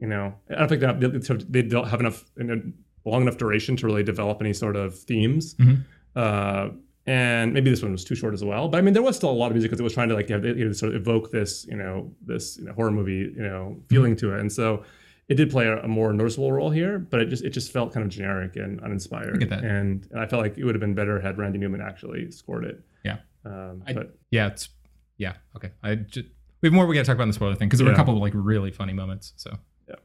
you 0.00 0.08
know, 0.08 0.34
I 0.50 0.54
don't 0.56 0.68
think 0.68 0.80
that 0.80 1.00
they, 1.48 1.62
they 1.62 1.68
don't 1.68 1.88
have 1.88 2.00
enough, 2.00 2.24
you 2.36 2.44
know, 2.44 2.60
long 3.04 3.22
enough 3.22 3.38
duration 3.38 3.76
to 3.76 3.86
really 3.86 4.02
develop 4.02 4.40
any 4.40 4.52
sort 4.52 4.74
of 4.76 4.98
themes. 4.98 5.54
Mhm. 5.54 5.84
Uh, 6.16 6.70
and 7.06 7.52
maybe 7.54 7.70
this 7.70 7.80
one 7.82 7.92
was 7.92 8.02
too 8.04 8.16
short 8.16 8.34
as 8.34 8.42
well. 8.42 8.66
But 8.68 8.78
I 8.78 8.80
mean, 8.80 8.92
there 8.92 9.02
was 9.04 9.14
still 9.14 9.30
a 9.30 9.38
lot 9.42 9.46
of 9.46 9.52
music 9.52 9.70
because 9.70 9.78
it 9.78 9.84
was 9.84 9.94
trying 9.94 10.08
to 10.08 10.16
like 10.16 10.28
you 10.28 10.36
know, 10.40 10.72
sort 10.72 10.92
of 10.94 11.00
evoke 11.00 11.30
this, 11.30 11.64
you 11.70 11.76
know, 11.76 12.10
this 12.26 12.58
you 12.58 12.64
know, 12.64 12.72
horror 12.72 12.90
movie, 12.90 13.32
you 13.36 13.42
know, 13.48 13.76
feeling 13.88 14.16
to 14.16 14.34
it. 14.34 14.40
And 14.40 14.50
so 14.52 14.82
it 15.28 15.34
did 15.34 15.50
play 15.50 15.66
a, 15.66 15.82
a 15.82 15.88
more 15.88 16.12
noticeable 16.12 16.52
role 16.52 16.70
here, 16.70 16.98
but 16.98 17.20
it 17.20 17.26
just 17.26 17.44
it 17.44 17.50
just 17.50 17.72
felt 17.72 17.92
kind 17.92 18.04
of 18.06 18.10
generic 18.12 18.56
and 18.56 18.80
uninspired. 18.80 19.34
I 19.34 19.38
get 19.38 19.50
that. 19.50 19.64
And, 19.64 20.06
and 20.10 20.20
I 20.20 20.26
felt 20.26 20.42
like 20.42 20.56
it 20.58 20.64
would 20.64 20.74
have 20.74 20.80
been 20.80 20.94
better 20.94 21.20
had 21.20 21.36
Randy 21.38 21.58
Newman 21.58 21.80
actually 21.80 22.30
scored 22.30 22.64
it. 22.64 22.80
Yeah. 23.04 23.18
Um, 23.44 23.82
I- 23.86 23.92
but 23.92 24.16
Yeah, 24.30 24.46
it's 24.48 24.68
yeah. 25.18 25.34
Okay, 25.56 25.70
I 25.82 25.94
just 25.96 26.26
we 26.62 26.68
have 26.68 26.72
more. 26.74 26.86
We 26.86 26.94
got 26.94 27.00
to 27.02 27.06
talk 27.06 27.14
about 27.16 27.24
in 27.24 27.28
the 27.30 27.34
spoiler 27.34 27.54
thing 27.54 27.68
because 27.68 27.78
there 27.78 27.86
were 27.86 27.92
a 27.92 27.96
couple 27.96 28.14
of 28.14 28.20
like 28.20 28.32
really 28.34 28.70
funny 28.70 28.92
moments. 28.92 29.32
So 29.36 29.56
yeah. 29.88 29.96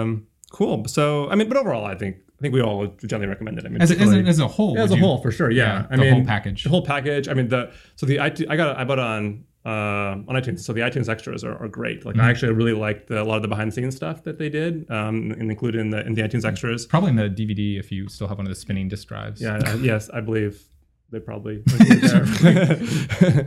Um, 0.00 0.26
cool. 0.50 0.86
So, 0.88 1.28
I 1.30 1.34
mean, 1.34 1.48
but 1.48 1.56
overall, 1.56 1.84
I 1.84 1.94
think 1.94 2.16
I 2.38 2.42
think 2.42 2.54
we 2.54 2.60
all 2.60 2.78
would 2.78 2.98
generally 3.00 3.28
recommend 3.28 3.58
it. 3.58 3.64
I 3.64 3.68
mean, 3.68 3.80
as 3.80 3.90
a, 3.90 3.98
as 3.98 4.12
a, 4.12 4.16
as 4.18 4.38
a 4.40 4.48
whole, 4.48 4.76
yeah, 4.76 4.84
as 4.84 4.92
a 4.92 4.96
you- 4.96 5.00
whole, 5.00 5.18
for 5.22 5.30
sure. 5.30 5.50
Yeah, 5.50 5.86
I 5.90 5.96
the 5.96 6.02
mean, 6.02 6.12
whole 6.14 6.24
package. 6.24 6.64
the 6.64 6.70
whole 6.70 6.84
package. 6.84 7.28
I 7.28 7.34
mean, 7.34 7.48
the 7.48 7.72
so 7.96 8.06
the 8.06 8.18
I, 8.20 8.26
I 8.26 8.56
got 8.56 8.76
I 8.78 8.84
bought 8.84 8.98
on 8.98 9.44
uh, 9.64 10.18
on 10.28 10.30
iTunes. 10.30 10.60
So 10.60 10.72
the 10.72 10.80
iTunes 10.80 11.08
extras 11.08 11.44
are, 11.44 11.56
are 11.62 11.68
great. 11.68 12.04
Like 12.04 12.16
Mhm. 12.16 12.22
I 12.24 12.30
actually 12.30 12.52
really 12.52 12.72
liked 12.72 13.08
the, 13.08 13.22
a 13.22 13.24
lot 13.24 13.36
of 13.36 13.42
the 13.42 13.48
behind 13.48 13.70
the 13.70 13.74
scenes 13.74 13.96
stuff 13.96 14.24
that 14.24 14.38
they 14.38 14.48
did, 14.48 14.90
um, 14.90 15.30
and 15.38 15.50
included 15.50 15.80
in 15.80 15.90
the 15.90 16.04
in 16.06 16.14
the 16.14 16.22
iTunes 16.22 16.44
extras. 16.44 16.86
Probably 16.86 17.10
in 17.10 17.16
the 17.16 17.28
DVD 17.30 17.78
if 17.78 17.92
you 17.92 18.08
still 18.08 18.28
have 18.28 18.38
one 18.38 18.46
of 18.46 18.50
the 18.50 18.56
spinning 18.56 18.88
disc 18.88 19.06
drives. 19.08 19.40
Yeah. 19.40 19.56
uh, 19.58 19.76
yes, 19.80 20.10
I 20.10 20.20
believe 20.20 20.62
they 21.10 21.20
probably. 21.20 21.62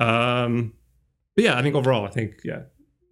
um, 0.00 0.72
but 1.36 1.44
yeah, 1.44 1.58
I 1.58 1.62
think 1.62 1.74
overall, 1.74 2.04
I 2.04 2.10
think 2.10 2.40
yeah, 2.44 2.62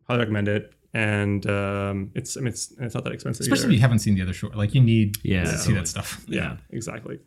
highly 0.09 0.21
recommend 0.21 0.49
it. 0.49 0.73
And 0.95 1.47
um, 1.47 2.11
it's 2.15 2.37
I 2.37 2.41
mean 2.41 2.49
it's 2.49 2.73
it's 2.79 2.95
not 2.95 3.05
that 3.05 3.13
expensive. 3.15 3.45
especially 3.45 3.65
either. 3.65 3.71
if 3.73 3.77
you 3.77 3.81
haven't 3.81 3.99
seen 4.01 4.15
the 4.15 4.23
other 4.23 4.35
short. 4.35 4.55
Like 4.57 4.75
you 4.75 4.83
need 4.83 5.17
Yeah. 5.23 5.45
to 5.45 5.59
see 5.59 5.73
that 5.73 5.89
stuff. 5.89 6.23
Yeah, 6.29 6.57
exactly. 6.71 7.19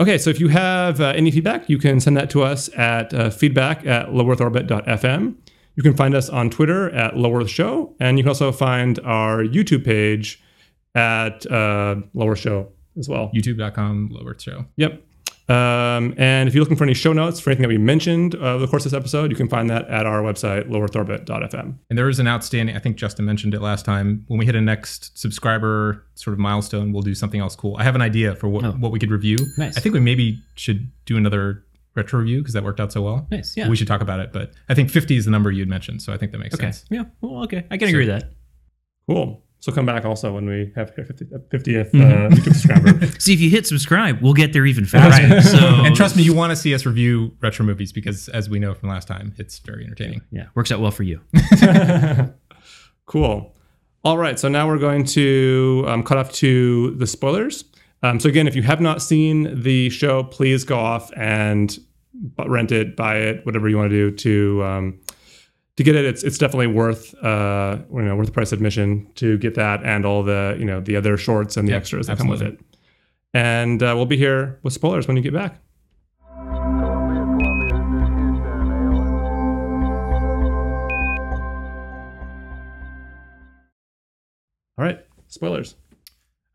Okay, 0.00 0.18
so 0.18 0.28
if 0.28 0.40
you 0.40 0.48
have 0.48 1.00
uh, 1.00 1.12
any 1.14 1.30
feedback, 1.30 1.68
you 1.68 1.78
can 1.78 2.00
send 2.00 2.16
that 2.16 2.28
to 2.30 2.42
us 2.42 2.68
at 2.76 3.14
uh, 3.14 3.30
feedback 3.30 3.86
at 3.86 4.08
lowearthorbit.fm. 4.08 5.36
You 5.76 5.82
can 5.82 5.94
find 5.94 6.14
us 6.14 6.28
on 6.28 6.50
Twitter 6.50 6.90
at 6.90 7.16
Low 7.16 7.34
Earth 7.34 7.50
Show, 7.50 7.94
and 8.00 8.18
you 8.18 8.24
can 8.24 8.28
also 8.28 8.50
find 8.50 8.98
our 9.00 9.44
YouTube 9.44 9.84
page 9.84 10.42
at 10.94 11.46
uh, 11.50 11.96
Lower 12.12 12.34
Show 12.36 12.72
as 12.98 13.08
well. 13.08 13.30
YouTube.com 13.34 14.10
lower 14.12 14.36
show. 14.38 14.66
Yep. 14.76 15.02
Um, 15.46 16.14
and 16.16 16.48
if 16.48 16.54
you're 16.54 16.62
looking 16.62 16.76
for 16.76 16.84
any 16.84 16.94
show 16.94 17.12
notes 17.12 17.38
for 17.38 17.50
anything 17.50 17.62
that 17.62 17.68
we 17.68 17.76
mentioned 17.76 18.34
uh, 18.34 18.54
over 18.54 18.64
the 18.64 18.70
course 18.70 18.86
of 18.86 18.92
this 18.92 18.96
episode, 18.98 19.30
you 19.30 19.36
can 19.36 19.48
find 19.48 19.68
that 19.68 19.86
at 19.88 20.06
our 20.06 20.22
website, 20.22 20.68
lowearthorbit.fm. 20.70 21.74
And 21.90 21.98
there 21.98 22.08
is 22.08 22.18
an 22.18 22.26
outstanding. 22.26 22.74
I 22.74 22.78
think 22.78 22.96
Justin 22.96 23.26
mentioned 23.26 23.52
it 23.52 23.60
last 23.60 23.84
time. 23.84 24.24
When 24.28 24.38
we 24.38 24.46
hit 24.46 24.54
a 24.54 24.60
next 24.60 25.18
subscriber 25.18 26.04
sort 26.14 26.32
of 26.32 26.38
milestone, 26.40 26.92
we'll 26.92 27.02
do 27.02 27.14
something 27.14 27.40
else 27.40 27.54
cool. 27.56 27.76
I 27.78 27.84
have 27.84 27.94
an 27.94 28.02
idea 28.02 28.34
for 28.36 28.48
what 28.48 28.64
Oh. 28.64 28.72
what 28.72 28.90
we 28.90 28.98
could 28.98 29.10
review. 29.10 29.36
Nice. 29.58 29.76
I 29.76 29.80
think 29.80 29.92
we 29.92 30.00
maybe 30.00 30.40
should 30.54 30.90
do 31.04 31.16
another 31.18 31.62
retro 31.94 32.20
review 32.20 32.38
because 32.38 32.54
that 32.54 32.64
worked 32.64 32.80
out 32.80 32.90
so 32.92 33.02
well. 33.02 33.26
Nice. 33.30 33.56
Yeah. 33.56 33.68
We 33.68 33.76
should 33.76 33.86
talk 33.86 34.00
about 34.00 34.20
it, 34.20 34.32
but 34.32 34.52
I 34.68 34.74
think 34.74 34.90
50 34.90 35.16
is 35.16 35.26
the 35.26 35.30
number 35.30 35.50
you'd 35.52 35.68
mentioned, 35.68 36.02
so 36.02 36.12
I 36.12 36.16
think 36.16 36.32
that 36.32 36.38
makes 36.38 36.54
okay. 36.54 36.64
sense. 36.72 36.84
Yeah. 36.90 37.04
Well, 37.20 37.44
okay. 37.44 37.66
I 37.70 37.76
can 37.76 37.88
agree 37.88 38.06
with 38.08 38.20
that. 38.20 38.32
Cool. 39.08 39.43
So 39.64 39.72
come 39.72 39.86
back 39.86 40.04
also 40.04 40.30
when 40.30 40.44
we 40.44 40.70
have 40.76 40.92
our 40.98 41.04
50, 41.06 41.24
50th 41.24 41.86
uh, 41.86 41.90
Mm-hmm. 41.94 42.34
YouTube 42.34 42.52
subscriber. 42.52 43.06
See, 43.18 43.32
if 43.32 43.40
you 43.40 43.48
hit 43.48 43.66
subscribe, 43.66 44.20
we'll 44.20 44.34
get 44.34 44.52
there 44.52 44.66
even 44.66 44.84
faster. 44.84 45.40
So, 45.40 45.56
And 45.58 45.96
trust 45.96 46.18
me, 46.18 46.22
you 46.22 46.34
want 46.34 46.50
to 46.50 46.56
see 46.56 46.74
us 46.74 46.84
review 46.84 47.34
retro 47.40 47.64
movies 47.64 47.90
because, 47.90 48.28
as 48.28 48.50
we 48.50 48.58
know 48.58 48.74
from 48.74 48.90
last 48.90 49.08
time, 49.08 49.32
it's 49.38 49.60
very 49.60 49.86
entertaining. 49.86 50.20
yeah, 50.30 50.48
works 50.54 50.70
out 50.70 50.80
well 50.80 50.90
for 50.90 51.04
you. 51.04 51.22
Cool. 53.06 53.54
All 54.04 54.18
right. 54.18 54.38
So 54.38 54.48
now 54.48 54.66
we're 54.68 54.78
going 54.78 55.04
to 55.06 55.84
um, 55.88 56.02
cut 56.02 56.18
off 56.18 56.30
to 56.34 56.94
the 56.96 57.06
spoilers. 57.06 57.64
Um, 58.02 58.20
so 58.20 58.28
again, 58.28 58.46
if 58.46 58.54
you 58.54 58.62
have 58.62 58.82
not 58.82 59.00
seen 59.00 59.62
the 59.62 59.88
show, 59.88 60.24
please 60.24 60.64
go 60.64 60.78
off 60.78 61.10
and 61.16 61.78
rent 62.46 62.70
it, 62.70 62.96
buy 62.96 63.16
it, 63.16 63.44
whatever 63.46 63.68
you 63.68 63.76
want 63.78 63.90
to 63.90 64.10
do 64.10 64.16
to 64.16 64.64
um, 64.64 65.00
to 65.76 65.82
get 65.82 65.96
it, 65.96 66.04
it's 66.04 66.22
it's 66.22 66.38
definitely 66.38 66.68
worth 66.68 67.14
uh 67.22 67.78
you 67.92 68.02
know 68.02 68.14
worth 68.16 68.26
the 68.26 68.32
price 68.32 68.52
admission 68.52 69.06
to 69.16 69.36
get 69.38 69.54
that 69.56 69.82
and 69.84 70.06
all 70.06 70.22
the 70.22 70.56
you 70.58 70.64
know 70.64 70.80
the 70.80 70.96
other 70.96 71.16
shorts 71.16 71.56
and 71.56 71.66
the 71.66 71.72
Yep, 71.72 71.80
extras 71.82 72.06
that 72.06 72.18
come 72.18 72.28
with 72.28 72.42
it. 72.42 72.60
And 73.32 73.82
uh, 73.82 73.94
we'll 73.96 74.06
be 74.06 74.16
here 74.16 74.60
with 74.62 74.72
spoilers 74.72 75.08
when 75.08 75.16
you 75.16 75.22
get 75.22 75.32
back. 75.32 75.60
All 84.76 84.84
right, 84.84 84.98
spoilers. 85.28 85.76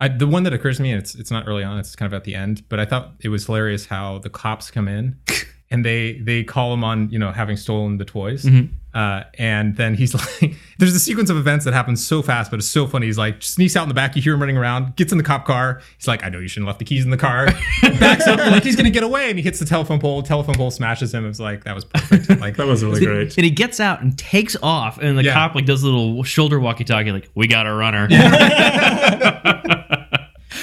I, 0.02 0.08
the 0.10 0.28
one 0.28 0.44
that 0.44 0.54
occurs 0.54 0.78
to 0.78 0.84
me, 0.84 0.92
and 0.92 1.02
it's 1.02 1.16
it's 1.16 1.32
not 1.32 1.48
early 1.48 1.64
on, 1.64 1.78
it's 1.80 1.96
kind 1.96 2.08
of 2.12 2.16
at 2.16 2.24
the 2.24 2.36
end, 2.36 2.64
but 2.70 2.80
I 2.80 2.86
thought 2.86 3.14
it 3.22 3.30
was 3.30 3.46
hilarious 3.46 3.86
how 3.86 4.20
the 4.20 4.30
cops 4.30 4.72
come 4.72 4.88
in 4.88 5.18
and 5.72 5.86
they 5.86 6.20
they 6.20 6.44
call 6.44 6.74
him 6.74 6.84
on 6.84 7.10
you 7.10 7.20
know 7.20 7.32
having 7.32 7.58
stolen 7.58 7.98
the 7.98 8.06
toys, 8.06 8.46
uh, 8.94 9.24
and 9.38 9.76
then 9.76 9.94
he's 9.96 10.14
like, 10.42 10.56
there's 10.80 10.96
a 10.96 11.00
sequence 11.00 11.30
of 11.30 11.38
events 11.38 11.66
that 11.66 11.74
happens 11.74 12.06
so 12.06 12.22
fast, 12.22 12.50
but 12.50 12.60
it's 12.60 12.68
so 12.68 12.88
funny. 12.88 13.06
He's 13.06 13.18
like 13.18 13.42
sneaks 13.44 13.76
out 13.76 13.84
in 13.84 13.88
the 13.90 13.94
back, 13.96 14.16
you 14.16 14.22
hear 14.22 14.34
him 14.34 14.40
running 14.40 14.58
around, 14.58 14.96
gets 14.96 15.12
in 15.12 15.18
the 15.18 15.24
cop 15.24 15.46
car. 15.46 15.82
He's 15.98 16.08
like, 16.08 16.24
I 16.24 16.30
know 16.30 16.40
you 16.40 16.48
shouldn't 16.48 16.68
have 16.68 16.74
left 16.74 16.80
the 16.80 16.86
keys 16.86 17.04
in 17.06 17.12
the 17.12 17.18
car. 17.18 17.46
Backs 17.82 18.26
up 18.28 18.40
like 18.40 18.64
he's 18.64 18.76
gonna 18.76 18.90
get 18.90 19.04
away, 19.04 19.30
and 19.30 19.38
he 19.38 19.44
hits 19.44 19.60
the 19.60 19.66
telephone 19.66 20.00
pole. 20.00 20.24
Telephone 20.24 20.56
pole 20.56 20.72
smashes 20.72 21.14
him. 21.14 21.24
It 21.26 21.28
was 21.28 21.40
like 21.40 21.64
that 21.66 21.76
was 21.76 21.86
perfect. 21.86 22.30
Like 22.42 22.58
That 22.58 22.68
was 22.68 22.84
really 22.84 23.06
great. 23.06 23.38
And 23.38 23.46
he 23.46 23.52
gets 23.52 23.80
out 23.80 24.02
and 24.02 24.18
takes 24.18 24.56
off, 24.64 24.98
and 25.00 25.18
the 25.18 25.24
Yeah. 25.24 25.34
cop 25.34 25.56
like 25.56 25.66
does 25.66 25.84
a 25.84 25.86
little 25.86 26.24
shoulder 26.24 26.60
walkie-talkie, 26.60 27.12
like 27.12 27.30
"We 27.36 27.48
got 27.48 27.68
a 27.68 27.74
runner." 27.74 28.08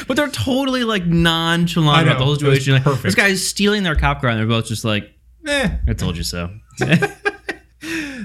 but 0.08 0.16
they're 0.16 0.28
totally 0.28 0.84
like 0.84 1.06
nonchalant 1.06 2.06
know. 2.06 2.12
about 2.12 2.18
the 2.18 2.24
whole 2.24 2.34
situation. 2.36 2.74
Like, 2.74 2.82
perfect. 2.84 3.02
this 3.04 3.14
guy's 3.14 3.46
stealing 3.46 3.82
their 3.82 3.94
cop 3.96 4.20
car, 4.20 4.30
and 4.30 4.38
they're 4.38 4.46
both 4.46 4.66
just 4.66 4.84
like, 4.84 5.10
eh. 5.46 5.70
"I 5.88 5.92
told 5.92 6.16
you 6.16 6.22
so." 6.24 6.50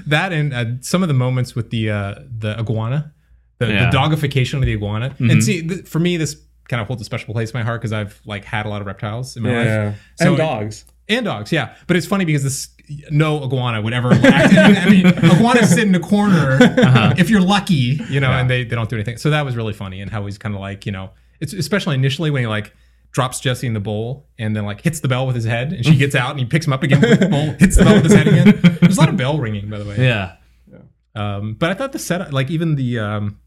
That 0.06 0.32
and 0.32 0.52
uh, 0.54 0.64
some 0.80 1.02
of 1.02 1.08
the 1.08 1.14
moments 1.14 1.54
with 1.54 1.70
the 1.70 1.90
uh, 1.90 2.14
the 2.38 2.58
iguana, 2.58 3.12
the, 3.58 3.68
Yeah. 3.68 3.90
the 3.90 3.96
dogification 3.96 4.54
of 4.54 4.62
the 4.62 4.72
iguana. 4.72 5.14
And 5.18 5.42
see, 5.42 5.66
th- 5.66 5.86
for 5.86 5.98
me, 5.98 6.16
this 6.16 6.36
kind 6.68 6.80
of 6.80 6.86
holds 6.86 7.02
a 7.02 7.04
special 7.04 7.32
place 7.34 7.50
in 7.50 7.58
my 7.58 7.64
heart 7.64 7.80
because 7.80 7.92
I've 7.92 8.20
like 8.24 8.44
had 8.44 8.66
a 8.66 8.68
lot 8.68 8.80
of 8.80 8.86
reptiles 8.86 9.36
in 9.36 9.42
my 9.42 9.50
life. 9.56 9.96
So 10.16 10.24
and 10.26 10.34
it- 10.34 10.38
dogs. 10.38 10.84
and 11.08 11.24
dogs, 11.24 11.52
yeah. 11.52 11.74
But 11.86 11.96
it's 11.96 12.06
funny 12.06 12.24
because 12.24 12.42
this 12.42 12.68
no 13.10 13.42
iguana 13.44 13.80
would 13.80 13.92
ever. 13.92 14.12
Act, 14.24 14.54
I 14.54 14.88
mean, 14.90 15.06
iguanas 15.06 15.70
sit 15.72 15.86
in 15.86 15.94
a 15.94 16.00
corner 16.00 16.58
if 17.18 17.30
you're 17.30 17.40
lucky, 17.40 18.00
you 18.10 18.20
know, 18.20 18.30
and 18.30 18.48
they, 18.50 18.64
they 18.64 18.74
don't 18.76 18.88
do 18.90 18.96
anything. 18.96 19.16
So 19.18 19.30
that 19.30 19.44
was 19.44 19.56
really 19.56 19.72
funny, 19.72 20.00
and 20.00 20.10
how 20.10 20.24
he's 20.26 20.38
kind 20.38 20.54
of 20.54 20.60
like, 20.60 20.84
you 20.86 20.92
know, 20.92 21.10
it's 21.40 21.52
especially 21.52 21.94
initially 21.94 22.30
when 22.30 22.42
he 22.42 22.46
like 22.46 22.72
drops 23.12 23.38
Jessie 23.40 23.66
in 23.66 23.74
the 23.74 23.80
bowl 23.80 24.26
and 24.38 24.56
then 24.56 24.64
like 24.64 24.80
hits 24.80 25.00
the 25.00 25.08
bell 25.08 25.26
with 25.26 25.36
his 25.36 25.44
head, 25.44 25.72
and 25.72 25.84
she 25.84 25.96
gets 25.96 26.14
out 26.14 26.30
and 26.32 26.40
he 26.40 26.46
picks 26.46 26.66
him 26.66 26.72
up 26.72 26.82
again 26.82 27.00
with 27.00 27.20
the 27.20 27.28
bowl, 27.28 27.50
hits 27.58 27.76
the 27.76 27.84
bell 27.84 27.94
with 27.94 28.04
his 28.04 28.14
head 28.14 28.26
again. 28.26 28.78
There's 28.80 28.96
a 28.96 29.00
lot 29.00 29.08
of 29.10 29.16
bell 29.16 29.38
ringing, 29.38 29.68
by 29.70 29.78
the 29.78 29.84
way. 29.84 29.96
yeah. 29.98 30.36
Um, 31.14 31.54
but 31.54 31.70
I 31.70 31.74
thought 31.74 31.92
the 31.92 31.98
setup, 31.98 32.32
like 32.32 32.50
even 32.50 32.74
the 32.76 32.98
um, 32.98 33.38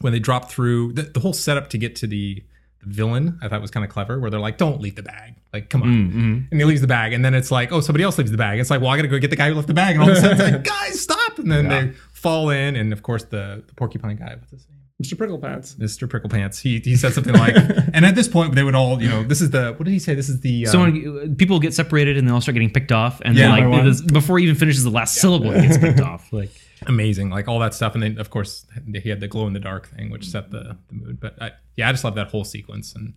when 0.00 0.12
they 0.12 0.18
drop 0.18 0.50
through 0.50 0.92
the, 0.92 1.02
the 1.02 1.20
whole 1.20 1.32
setup 1.32 1.70
to 1.70 1.78
get 1.78 1.96
to 1.96 2.06
the, 2.06 2.44
the 2.84 2.86
villain, 2.86 3.38
I 3.42 3.48
thought 3.48 3.62
was 3.62 3.70
kind 3.70 3.82
of 3.82 3.90
clever. 3.90 4.20
Where 4.20 4.30
they're 4.30 4.38
like, 4.40 4.58
"Don't 4.58 4.80
leave 4.82 4.94
the 4.96 5.02
bag, 5.02 5.36
like 5.54 5.70
come 5.70 5.82
on," 5.82 5.88
Mm-hmm. 5.88 6.38
and 6.50 6.60
he 6.60 6.64
leaves 6.66 6.82
the 6.82 6.86
bag, 6.86 7.14
and 7.14 7.24
then 7.24 7.32
it's 7.34 7.50
like, 7.50 7.72
"Oh, 7.72 7.80
somebody 7.80 8.04
else 8.04 8.18
leaves 8.18 8.30
the 8.30 8.36
bag." 8.36 8.60
It's 8.60 8.68
like, 8.68 8.82
"Well, 8.82 8.90
I 8.90 8.96
got 8.96 9.02
to 9.02 9.08
go 9.08 9.18
get 9.18 9.30
the 9.30 9.36
guy 9.36 9.48
who 9.48 9.54
left 9.54 9.68
the 9.68 9.74
bag," 9.74 9.94
and 9.94 10.02
all 10.04 10.10
of 10.10 10.16
a 10.18 10.20
sudden 10.20 10.38
it's 10.38 10.52
like, 10.52 10.64
"Guys, 10.64 11.00
stop!" 11.00 11.38
And 11.38 11.50
then 11.50 11.68
they 11.68 11.92
fall 12.12 12.50
in, 12.50 12.76
and 12.76 12.92
of 12.92 13.02
course 13.02 13.24
the, 13.24 13.64
the 13.66 13.74
porcupine 13.74 14.16
guy, 14.16 14.34
what's 14.38 14.50
his 14.50 14.66
name? 14.68 14.77
Mr. 15.02 15.14
Pricklepants. 15.16 15.76
Mr. 15.76 16.08
Pricklepants. 16.08 16.60
He 16.60 16.80
he 16.80 16.96
said 16.96 17.12
something 17.12 17.32
like, 17.34 17.54
and 17.94 18.04
at 18.04 18.16
this 18.16 18.26
point 18.26 18.56
they 18.56 18.64
would 18.64 18.74
all, 18.74 19.00
you 19.00 19.08
know, 19.08 19.22
this 19.22 19.40
is 19.40 19.50
the 19.50 19.72
what 19.74 19.84
did 19.84 19.92
he 19.92 20.00
say? 20.00 20.14
This 20.14 20.28
is 20.28 20.40
the 20.40 20.66
um, 20.66 20.72
Someone, 20.72 21.36
people 21.36 21.60
get 21.60 21.72
separated, 21.72 22.16
and 22.18 22.26
they 22.26 22.32
all 22.32 22.40
start 22.40 22.54
getting 22.54 22.72
picked 22.72 22.90
off, 22.90 23.20
and 23.24 23.36
Yeah, 23.36 23.48
then 23.48 23.50
by 23.50 23.66
like 23.66 23.70
one. 23.78 23.86
this, 23.86 24.00
before 24.02 24.38
he 24.38 24.44
even 24.44 24.56
finishes 24.56 24.82
the 24.82 24.90
last 24.90 25.14
syllable, 25.14 25.52
he 25.52 25.62
gets 25.62 25.78
picked 25.78 26.00
off. 26.00 26.32
Like, 26.32 26.50
amazing, 26.86 27.30
like 27.30 27.46
all 27.48 27.58
that 27.60 27.74
stuff, 27.74 27.94
and 27.94 28.02
then 28.02 28.18
of 28.18 28.30
course 28.30 28.66
he 28.92 29.08
had 29.08 29.20
the 29.20 29.28
glow 29.28 29.46
in 29.46 29.52
the 29.52 29.60
dark 29.60 29.88
thing, 29.88 30.10
which 30.10 30.26
set 30.28 30.50
the, 30.50 30.76
the 30.88 30.94
mood. 30.94 31.20
But 31.20 31.40
I, 31.40 31.52
yeah, 31.76 31.88
I 31.88 31.92
just 31.92 32.02
love 32.04 32.16
that 32.16 32.28
whole 32.28 32.44
sequence, 32.44 32.92
and 32.94 33.14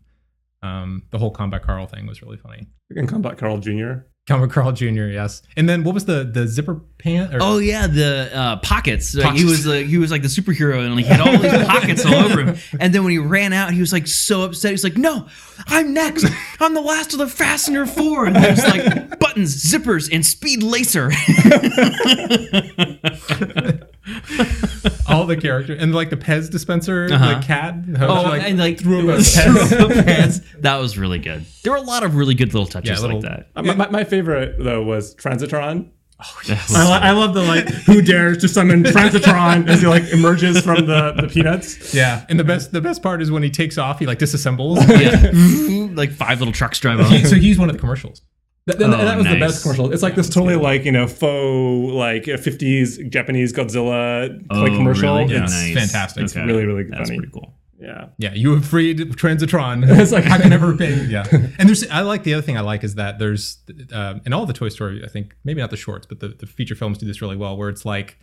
um, 0.62 1.04
the 1.12 1.18
whole 1.18 1.32
Combat 1.32 1.64
Carl 1.64 1.88
thing 1.88 2.06
was 2.06 2.22
really 2.22 2.38
funny. 2.38 2.68
And 2.96 3.08
Combat 3.08 3.38
Carl 3.38 3.58
Jr. 3.58 3.94
Combat 4.28 4.52
Carl 4.52 4.72
Jr. 4.72 5.08
Yes, 5.08 5.42
and 5.58 5.68
then 5.68 5.84
what 5.84 5.96
was 5.96 6.06
the 6.06 6.24
the 6.24 6.48
zipper 6.48 6.76
pant? 7.00 7.34
Or, 7.34 7.40
oh 7.42 7.58
yeah, 7.58 7.88
the 7.88 8.30
uh, 8.32 8.58
pockets. 8.58 9.16
Like, 9.16 9.36
he 9.36 9.46
was 9.46 9.66
like 9.66 9.88
he 9.88 9.98
was 9.98 10.12
like 10.12 10.22
the 10.22 10.28
superhero, 10.28 10.86
and 10.86 10.96
like, 10.96 11.06
he 11.06 11.12
had 11.12 11.22
all 11.22 11.38
these 11.38 11.52
pockets 11.68 12.06
all 12.06 12.14
over 12.14 12.44
him. 12.44 12.58
And 12.80 12.94
then 12.94 13.04
when 13.04 13.12
he 13.12 13.18
ran 13.18 13.52
out, 13.52 13.74
he 13.74 13.80
was 13.80 13.92
like 13.92 14.06
so 14.06 14.44
upset. 14.44 14.72
He's 14.72 14.84
like, 14.84 14.96
"No, 14.96 15.28
I'm 15.68 15.94
next. 15.94 16.26
I'm 16.60 16.76
the 16.76 16.82
last 16.82 17.14
of 17.14 17.20
the 17.20 17.28
Fastener 17.28 17.88
Four. 17.88 18.28
And 18.28 18.36
there's 18.36 18.64
like 18.64 19.20
buttons, 19.20 19.64
zippers, 19.64 20.08
and 20.14 20.24
speed 20.24 20.62
lacer. 20.62 21.12
all 25.08 25.26
the 25.26 25.38
characters 25.38 25.82
and 25.82 25.94
like 25.94 26.10
the 26.10 26.18
Pez 26.18 26.50
dispenser, 26.50 27.08
Uh-huh. 27.12 27.40
the 27.40 27.46
cat. 27.46 27.76
Oh, 28.00 28.24
like, 28.24 28.44
and 28.44 28.58
like 28.60 28.80
threw 28.80 29.00
him 29.00 29.10
a 29.10 29.18
threw 29.22 29.54
Pez. 29.54 29.72
him 29.96 30.06
Pez. 30.06 30.62
That 30.62 30.78
was 30.78 30.98
really 30.98 31.20
good. 31.20 31.46
There 31.64 31.72
were 31.74 31.78
a 31.78 31.82
lot 31.82 32.04
of 32.04 32.16
really 32.16 32.34
good 32.36 32.54
little 32.54 32.68
touches 32.68 32.90
Yeah, 32.90 33.00
little- 33.02 33.22
like 33.22 33.30
that. 33.30 33.50
Uh, 33.56 33.64
my, 33.64 33.76
my, 33.76 33.90
my 33.90 34.04
favorite 34.04 34.56
though 34.60 34.84
was 34.84 35.16
Transitron. 35.16 35.90
Oh, 36.24 36.40
yes. 36.48 36.72
I, 36.76 36.84
li- 36.86 37.08
I 37.08 37.12
love 37.14 37.34
the 37.34 37.42
like 37.42 37.68
who 37.68 38.00
dares 38.04 38.38
to 38.40 38.48
summon 38.48 38.84
Transitron 38.84 39.68
as 39.68 39.82
he 39.82 39.88
like 39.88 40.04
emerges 40.14 40.62
from 40.62 40.86
the, 40.86 41.14
the 41.20 41.28
peanuts. 41.28 41.96
Yeah, 41.96 42.24
and 42.30 42.40
the 42.40 42.44
best 42.44 42.72
the 42.72 42.80
best 42.82 43.02
part 43.02 43.24
is 43.24 43.32
when 43.32 43.42
he 43.42 43.50
takes 43.50 43.80
off, 43.80 43.98
he 43.98 44.06
like 44.06 44.20
disassembles. 44.20 44.78
yeah. 44.88 45.94
like 45.96 46.12
five 46.12 46.38
little 46.40 46.54
trucks 46.54 46.80
drive 46.80 47.00
off. 47.00 47.26
so 47.26 47.36
he's 47.38 47.58
one 47.58 47.70
of 47.70 47.76
the 47.76 47.80
commercials. 47.80 48.22
Th- 48.70 48.80
and 48.82 48.94
Oh, 48.94 48.98
that 48.98 49.18
was 49.18 49.26
the 49.28 49.40
best 49.40 49.64
commercial. 49.64 49.92
It's 49.92 50.04
like 50.04 50.16
this 50.16 50.30
totally 50.30 50.56
like 50.56 50.86
you 50.86 50.92
know 50.92 51.08
faux 51.08 51.92
like 51.94 52.28
uh, 52.28 52.38
50s 52.38 53.10
Japanese 53.10 53.54
Godzilla 53.54 54.30
like 54.52 54.72
Oh, 54.72 54.76
commercial. 54.78 55.16
really? 55.18 55.34
Yeah, 55.34 55.44
It's 55.44 55.52
nice. 55.54 55.74
fantastic. 55.74 56.24
It's 56.24 56.36
really, 56.36 56.66
really 56.66 56.84
good. 56.84 56.94
That's 56.94 57.10
funny. 57.10 57.18
pretty 57.20 57.34
cool. 57.34 57.54
yeah. 57.80 58.10
Yeah, 58.20 58.34
you 58.36 58.54
have 58.54 58.66
freed 58.66 59.00
Transitron. 59.14 59.84
It's 60.00 60.12
like- 60.12 60.28
I 60.28 60.38
can 60.38 60.50
never 60.52 60.76
pay. 60.78 60.94
Yeah, 61.06 61.26
and 61.32 61.68
there's 61.68 61.88
I 61.90 62.02
like 62.02 62.24
the 62.24 62.34
other 62.36 62.44
thing 62.44 62.58
I 62.58 62.62
like 62.62 62.84
is 62.84 62.96
that 62.96 63.18
there's 63.18 63.58
um, 63.92 64.22
in 64.26 64.34
all 64.34 64.46
the 64.46 64.54
Toy 64.54 64.70
Story 64.70 65.02
I 65.04 65.08
think 65.08 65.36
maybe 65.44 65.60
not 65.62 65.72
the 65.72 65.78
shorts 65.78 66.06
but 66.06 66.20
the, 66.20 66.28
the 66.30 66.46
feature 66.46 66.76
films 66.76 67.00
do 67.00 67.08
this 67.08 67.22
really 67.22 67.38
well 67.38 67.58
where 67.58 67.70
it's 67.70 67.84
like 67.86 68.20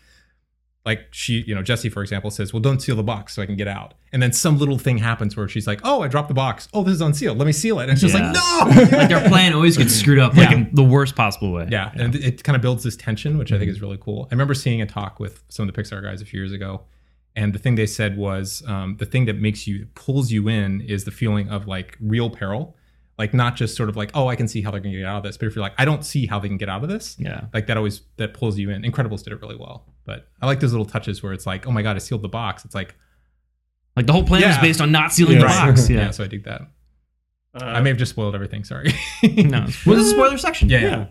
like 0.90 1.00
she 1.10 1.34
you 1.48 1.54
know 1.54 1.62
Jessie 1.62 1.88
for 1.90 2.02
example 2.02 2.30
says 2.30 2.52
well 2.52 2.60
don't 2.68 2.80
seal 2.80 2.96
the 2.96 3.02
box 3.14 3.34
so 3.34 3.42
I 3.42 3.46
can 3.46 3.56
get 3.56 3.68
out 3.68 3.94
and 4.12 4.20
then 4.22 4.32
some 4.32 4.58
little 4.58 4.78
thing 4.78 4.98
happens 4.98 5.36
where 5.36 5.48
she's 5.48 5.66
like 5.66 5.80
oh 5.84 5.98
I 6.02 6.08
dropped 6.08 6.28
the 6.28 6.34
box 6.44 6.68
oh 6.74 6.82
this 6.84 6.94
is 6.94 7.00
unsealed 7.08 7.36
let 7.38 7.46
me 7.46 7.52
seal 7.52 7.78
it 7.80 7.84
and 7.84 7.92
it's 7.92 8.00
just 8.00 8.14
Yeah. 8.14 8.32
like 8.32 8.34
no 8.34 8.96
Like 8.98 9.08
their 9.08 9.28
plan 9.28 9.52
always 9.52 9.76
gets 9.76 9.94
screwed 9.94 10.18
up, 10.18 10.32
like 10.36 10.50
Yeah. 10.50 10.56
in 10.56 10.70
the 10.72 10.82
worst 10.96 11.14
possible 11.16 11.52
way. 11.52 11.68
Yeah, 11.70 11.90
and 11.94 12.14
it 12.14 12.42
kind 12.42 12.56
of 12.56 12.62
builds 12.62 12.82
this 12.84 12.96
tension, 12.96 13.38
which 13.38 13.52
I 13.52 13.58
think 13.58 13.70
is 13.70 13.80
really 13.80 13.98
cool. 14.00 14.26
I 14.30 14.34
remember 14.34 14.54
seeing 14.54 14.80
a 14.82 14.86
talk 14.86 15.20
with 15.20 15.42
some 15.48 15.68
of 15.68 15.74
the 15.74 15.80
Pixar 15.82 16.02
guys 16.02 16.20
a 16.22 16.24
few 16.24 16.40
years 16.40 16.52
ago, 16.52 16.82
and 17.36 17.52
the 17.54 17.58
thing 17.58 17.74
they 17.76 17.86
said 17.86 18.16
was 18.16 18.62
um, 18.66 18.96
the 18.98 19.06
thing 19.06 19.26
that 19.26 19.36
makes 19.46 19.66
you 19.66 19.86
pulls 19.94 20.30
you 20.32 20.48
in 20.48 20.80
is 20.80 21.04
the 21.04 21.10
feeling 21.12 21.48
of 21.50 21.66
like 21.68 21.96
real 22.00 22.30
peril, 22.30 22.76
like 23.18 23.32
not 23.34 23.54
just 23.56 23.76
sort 23.76 23.88
of 23.88 23.96
like 23.96 24.10
oh 24.14 24.26
I 24.28 24.36
can 24.36 24.48
see 24.48 24.60
how 24.62 24.70
they're 24.70 24.80
going 24.80 24.92
to 24.94 24.98
get 24.98 25.06
out 25.06 25.18
of 25.18 25.22
this, 25.24 25.36
but 25.36 25.46
if 25.46 25.54
you're 25.54 25.62
like 25.68 25.74
I 25.78 25.84
don't 25.84 26.04
see 26.04 26.26
how 26.26 26.38
they 26.40 26.48
can 26.48 26.56
get 26.58 26.68
out 26.68 26.82
of 26.82 26.88
this, 26.88 27.16
Yeah. 27.18 27.44
like 27.54 27.66
that 27.68 27.76
always 27.76 28.00
that 28.16 28.34
pulls 28.34 28.58
you 28.58 28.70
in. 28.70 28.82
Incredibles 28.82 29.22
did 29.24 29.32
it 29.32 29.40
really 29.42 29.56
well, 29.56 29.84
but 30.08 30.26
I 30.42 30.46
like 30.46 30.58
those 30.60 30.72
little 30.72 30.86
touches 30.86 31.22
where 31.22 31.32
it's 31.32 31.46
like 31.46 31.66
oh 31.68 31.70
my 31.70 31.82
god 31.82 31.94
I 31.96 32.00
sealed 32.00 32.22
the 32.22 32.28
box. 32.28 32.64
It's 32.64 32.74
like 32.74 32.96
Like 33.96 34.06
the 34.06 34.12
whole 34.12 34.24
plan 34.24 34.42
was 34.48 34.58
based 34.58 34.80
on 34.80 34.90
not 34.90 35.12
sealing 35.12 35.36
Yeah. 35.40 35.42
the 35.42 35.72
box. 35.72 35.88
yeah, 35.94 35.96
Yeah. 36.06 36.10
so 36.10 36.24
I 36.24 36.26
dig 36.26 36.44
that. 36.44 36.62
Uh, 37.54 37.64
I 37.64 37.80
may 37.80 37.88
have 37.90 37.98
just 37.98 38.10
spoiled 38.10 38.34
everything. 38.34 38.62
Sorry. 38.64 38.92
no. 39.22 39.66
Well, 39.86 39.96
this 39.96 40.06
is 40.06 40.12
a 40.12 40.14
spoiler 40.16 40.38
section. 40.38 40.68
yeah, 40.68 40.80
yeah. 40.80 41.06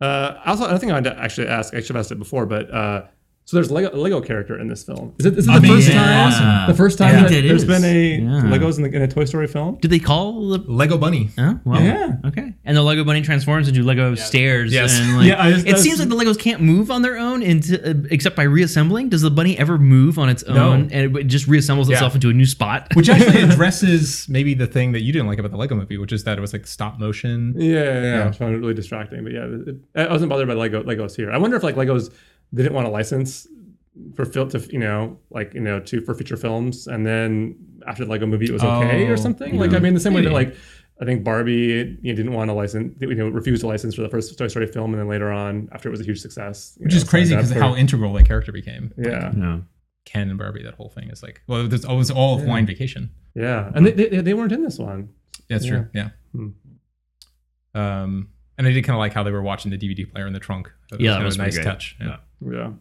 yeah. 0.00 0.06
Uh, 0.06 0.40
also, 0.46 0.64
another 0.64 0.78
thing 0.78 0.90
I 0.90 0.94
wanted 0.94 1.10
to 1.10 1.18
actually 1.20 1.48
ask, 1.48 1.74
I 1.74 1.80
should 1.80 1.94
have 1.96 2.00
asked 2.04 2.12
it 2.12 2.18
before, 2.18 2.46
but 2.46 2.72
uh, 2.72 3.02
so 3.50 3.56
there's 3.56 3.70
Lego, 3.72 3.90
a 3.92 3.98
Lego 3.98 4.20
character 4.20 4.56
in 4.60 4.68
this 4.68 4.84
film. 4.84 5.12
Is 5.18 5.26
it, 5.26 5.36
is 5.36 5.48
it 5.48 5.50
the 5.50 5.56
Amazing. 5.58 5.74
first 5.76 5.90
time? 5.90 6.28
Awesome. 6.32 6.70
The 6.72 6.76
first 6.76 6.98
time 6.98 7.08
I 7.08 7.18
think 7.18 7.28
that 7.30 7.34
that 7.42 7.48
there's 7.48 7.62
is. 7.64 7.68
been 7.68 7.84
a 7.84 8.18
Yeah. 8.18 8.42
Legos 8.56 8.76
in, 8.76 8.84
the, 8.84 8.94
in 8.94 9.02
a 9.02 9.08
Toy 9.08 9.24
Story 9.24 9.48
film? 9.48 9.76
Did 9.82 9.90
they 9.90 9.98
call 9.98 10.50
the? 10.50 10.58
Lego 10.70 10.96
Bunny. 10.96 11.30
Oh, 11.36 11.58
well, 11.64 11.82
Yeah. 11.82 12.12
Okay. 12.26 12.54
And 12.64 12.76
the 12.76 12.82
Lego 12.82 13.02
bunny 13.02 13.22
transforms 13.22 13.66
into 13.66 13.82
Lego 13.82 14.14
stairs. 14.14 14.72
Yes. 14.72 14.96
And 15.00 15.16
like, 15.16 15.26
Yeah, 15.26 15.42
I 15.42 15.50
just- 15.50 15.66
it 15.66 15.78
seems 15.78 15.98
like 15.98 16.08
the 16.08 16.14
Legos 16.14 16.38
can't 16.38 16.62
move 16.62 16.92
on 16.92 17.02
their 17.02 17.16
own, 17.18 17.42
into, 17.42 17.84
uh, 17.90 17.94
except 18.12 18.36
by 18.36 18.44
reassembling. 18.44 19.08
Does 19.08 19.22
the 19.22 19.30
bunny 19.32 19.58
ever 19.58 19.78
move 19.78 20.16
on 20.16 20.28
its 20.28 20.44
own? 20.44 20.54
No. 20.54 20.70
own, 20.72 20.88
and 20.92 21.16
it 21.16 21.24
just 21.24 21.48
reassembles 21.48 21.88
Yeah. 21.88 21.94
itself 21.94 22.14
into 22.14 22.28
a 22.30 22.32
new 22.32 22.46
spot? 22.46 22.86
which 22.94 23.08
actually 23.08 23.42
addresses 23.50 24.28
maybe 24.28 24.54
the 24.54 24.68
thing 24.68 24.92
that 24.92 25.00
you 25.00 25.12
didn't 25.12 25.26
like 25.26 25.40
about 25.40 25.50
the 25.50 25.56
Lego 25.56 25.74
movie, 25.74 25.98
which 25.98 26.12
is 26.12 26.22
that 26.24 26.38
it 26.38 26.40
was 26.40 26.52
like 26.52 26.68
stop 26.68 27.00
motion. 27.00 27.54
Yeah, 27.56 27.72
yeah, 27.72 27.82
yeah. 27.82 28.02
Yeah. 28.18 28.28
I 28.28 28.32
found 28.32 28.54
it 28.54 28.58
really 28.58 28.74
distracting. 28.74 29.24
But 29.24 29.32
yeah, 29.32 29.46
it, 29.66 29.76
I 30.08 30.12
wasn't 30.12 30.30
bothered 30.30 30.46
by 30.46 30.54
Lego 30.54 30.84
Legos 30.84 31.16
here. 31.16 31.32
I 31.32 31.38
wonder 31.38 31.56
if 31.56 31.64
like 31.64 31.74
Legos 31.74 32.12
didn't 32.54 32.74
want 32.74 32.86
a 32.86 32.90
license 32.90 33.46
for 34.14 34.24
fil- 34.24 34.48
to 34.48 34.58
you 34.72 34.78
know 34.78 35.18
like 35.30 35.52
you 35.54 35.60
know 35.60 35.80
to 35.80 36.00
for 36.00 36.14
feature 36.14 36.36
films, 36.36 36.86
and 36.86 37.04
then 37.06 37.56
after 37.86 38.04
the 38.04 38.10
Lego 38.10 38.26
movie 38.26 38.46
it 38.46 38.52
was 38.52 38.62
okay 38.62 39.06
Oh, 39.08 39.12
or 39.12 39.16
something. 39.16 39.56
Like 39.58 39.72
I 39.74 39.78
mean, 39.78 39.94
the 39.94 40.00
same 40.00 40.14
way 40.14 40.22
that 40.22 40.32
like 40.32 40.54
I 41.00 41.04
think 41.06 41.24
Barbie 41.24 41.98
you 42.02 42.12
know, 42.12 42.16
didn't 42.16 42.32
want 42.32 42.50
a 42.50 42.54
license, 42.54 42.94
you 43.00 43.14
know, 43.14 43.28
refused 43.28 43.62
a 43.62 43.66
license 43.66 43.94
for 43.94 44.02
the 44.02 44.08
first 44.08 44.36
Toy 44.36 44.48
Story 44.48 44.66
film, 44.66 44.92
and 44.92 45.00
then 45.00 45.08
later 45.08 45.30
on 45.32 45.68
after 45.72 45.88
it 45.88 45.92
was 45.92 46.00
a 46.00 46.04
huge 46.04 46.20
success, 46.20 46.76
Which 46.78 46.92
know, 46.92 46.96
is 46.98 47.04
crazy 47.04 47.34
because 47.34 47.52
for- 47.52 47.58
how 47.60 47.74
integral 47.74 48.12
that 48.14 48.26
character 48.26 48.52
became. 48.52 48.92
yeah, 48.98 49.32
No. 49.34 49.62
Ken 50.06 50.28
and 50.30 50.38
Barbie, 50.38 50.62
that 50.64 50.74
whole 50.74 50.88
thing 50.88 51.08
is 51.10 51.22
like, 51.22 51.42
well, 51.46 51.68
there's 51.68 51.86
was 51.86 52.10
all 52.10 52.36
of 52.36 52.42
Hawaiian 52.42 52.66
Vacation. 52.66 53.10
yeah, 53.34 53.70
and 53.74 53.86
they, 53.86 53.92
they 53.92 54.20
they 54.20 54.34
weren't 54.34 54.52
in 54.52 54.62
this 54.62 54.78
one. 54.78 55.10
That's 55.48 55.66
true. 55.66 55.88
Yeah. 55.94 56.10
Hmm. 56.32 56.48
Um, 57.74 58.28
and 58.60 58.68
I 58.68 58.72
did 58.72 58.84
kind 58.84 58.94
of 58.94 58.98
like 58.98 59.14
how 59.14 59.22
they 59.22 59.30
were 59.30 59.40
watching 59.40 59.70
the 59.70 59.78
DVD 59.78 60.10
player 60.10 60.26
in 60.26 60.34
the 60.34 60.38
trunk. 60.38 60.70
That 60.90 61.00
Yeah, 61.00 61.12
that 61.18 61.24
was 61.24 61.36
a 61.36 61.38
nice 61.38 61.54
great. 61.54 61.64
touch. 61.64 61.96
Yeah. 61.98 62.18
Yeah. 62.42 62.72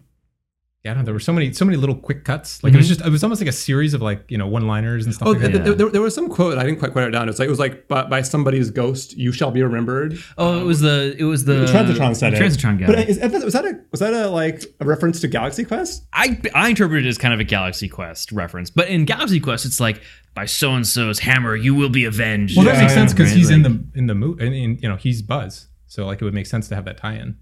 yeah, 0.83 0.91
I 0.91 0.93
don't 0.93 0.97
know, 0.97 1.03
there 1.05 1.13
were 1.13 1.21
so 1.21 1.31
many 1.31 1.53
so 1.53 1.63
many 1.63 1.77
little 1.77 1.95
quick 1.95 2.25
cuts. 2.25 2.61
Like 2.61 2.73
it 2.73 2.75
was 2.75 2.87
mm-hmm. 2.87 2.95
just 2.95 3.07
it 3.07 3.09
was 3.09 3.23
almost 3.23 3.39
like 3.39 3.47
a 3.47 3.53
series 3.53 3.93
of 3.93 4.01
like 4.01 4.29
you 4.29 4.37
know 4.37 4.45
one 4.45 4.67
liners 4.67 5.05
and 5.05 5.15
stuff. 5.15 5.29
Oh, 5.29 5.31
like 5.31 5.39
th- 5.39 5.53
that. 5.53 5.77
there, 5.77 5.89
there 5.89 6.01
was 6.01 6.13
some 6.13 6.27
quote 6.27 6.57
I 6.57 6.63
didn't 6.63 6.79
quite 6.79 6.91
quite 6.91 7.05
it 7.07 7.11
down. 7.11 7.29
It's 7.29 7.39
like 7.39 7.47
it 7.47 7.49
was 7.49 7.59
like 7.59 7.87
by, 7.87 8.03
by 8.03 8.21
somebody's 8.23 8.71
ghost, 8.71 9.15
you 9.17 9.31
shall 9.31 9.51
be 9.51 9.63
remembered. 9.63 10.19
Oh, 10.37 10.59
it 10.59 10.65
was 10.65 10.81
the 10.81 11.15
it 11.17 11.23
was 11.23 11.45
the 11.45 11.65
Transitron 11.65 12.13
said 12.13 12.33
it. 12.33 12.41
Transitron 12.41 12.77
guy. 12.77 12.87
But 12.87 13.07
is, 13.07 13.19
was 13.19 13.53
that 13.53 13.63
a 13.63 13.79
was 13.91 14.01
that 14.01 14.13
a 14.13 14.27
like 14.27 14.65
a 14.81 14.85
reference 14.85 15.21
to 15.21 15.29
Galaxy 15.29 15.63
Quest? 15.63 16.05
I 16.11 16.41
I 16.53 16.69
interpret 16.69 17.05
it 17.05 17.07
as 17.07 17.17
kind 17.17 17.33
of 17.33 17.39
a 17.39 17.45
Galaxy 17.45 17.87
Quest 17.87 18.33
reference, 18.33 18.69
but 18.69 18.89
in 18.89 19.05
Galaxy 19.05 19.39
Quest, 19.39 19.65
it's 19.65 19.79
like 19.79 20.01
by 20.33 20.45
so 20.45 20.73
and 20.73 20.87
so's 20.87 21.19
hammer, 21.19 21.55
you 21.55 21.75
will 21.75 21.89
be 21.89 22.05
avenged. 22.05 22.55
well, 22.55 22.65
that 22.65 22.75
Yeah, 22.75 22.81
makes 22.81 22.93
sense 22.93 23.11
because 23.11 23.29
right? 23.29 23.37
he's 23.37 23.49
in 23.49 23.63
the 23.63 23.83
in 23.95 24.07
the 24.07 24.15
movie, 24.15 24.45
and, 24.45 24.55
and, 24.55 24.81
you 24.81 24.87
know 24.87 24.95
he's 24.95 25.21
Buzz, 25.21 25.67
so 25.89 26.05
like 26.05 26.21
it 26.21 26.25
would 26.25 26.33
make 26.33 26.45
sense 26.47 26.69
to 26.69 26.75
have 26.75 26.85
that 26.85 26.95
tie-in. 26.97 27.37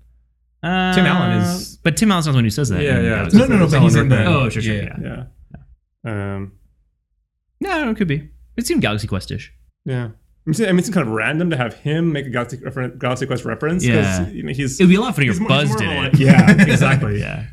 Uh, 0.63 0.91
Tim 0.95 1.05
Allen 1.05 1.37
is- 1.37 1.77
but 1.83 1.95
Tim 1.95 2.09
Allen's 2.11 2.25
not 2.25 2.31
the 2.31 2.37
one 2.37 2.43
who 2.43 2.49
says 2.49 2.69
that. 2.69 2.81
Yeah, 2.81 2.97
in 2.97 3.03
yeah. 3.05 3.09
Galaxy 3.17 3.37
No, 3.37 3.45
no, 3.45 3.57
no, 3.57 3.63
It's 3.65 3.73
but 3.73 3.81
he's 3.83 3.95
in 3.95 4.09
the. 4.09 4.15
Allen 4.23 4.33
Oh, 4.47 4.49
sure, 4.49 4.61
sure, 4.63 4.73
yeah. 4.73 5.25
Yeah. 6.03 6.35
Um. 6.35 6.53
No, 7.61 7.89
it 7.91 7.97
could 7.97 8.07
be. 8.07 8.29
It 8.57 8.65
seemed 8.65 8.81
Galaxy 8.81 9.07
Quest-ish. 9.07 9.53
Yeah. 9.85 10.05
I 10.05 10.49
mean, 10.49 10.61
I 10.67 10.71
mean, 10.71 10.79
it's 10.79 10.89
kind 10.89 11.07
of 11.07 11.13
random 11.13 11.49
to 11.51 11.57
have 11.57 11.75
him 11.75 12.11
make 12.11 12.25
a 12.25 12.29
Galaxy, 12.29 12.57
referen- 12.57 12.97
Galaxy 12.97 13.25
Quest 13.27 13.45
reference. 13.45 13.83
'cause, 13.85 13.93
Yeah. 13.93 14.27
You 14.29 14.43
know, 14.43 14.51
he's. 14.53 14.79
It 14.79 14.83
would 14.85 14.89
be 14.89 14.95
a 14.95 15.01
lot 15.01 15.13
funnier 15.15 15.31
he's 15.31 15.39
if 15.41 15.47
Buzz 15.47 15.75
did 15.75 15.89
it. 15.89 15.95
like- 15.97 16.19
yeah, 16.19 16.51
exactly. 16.63 17.19
yeah. 17.21 17.45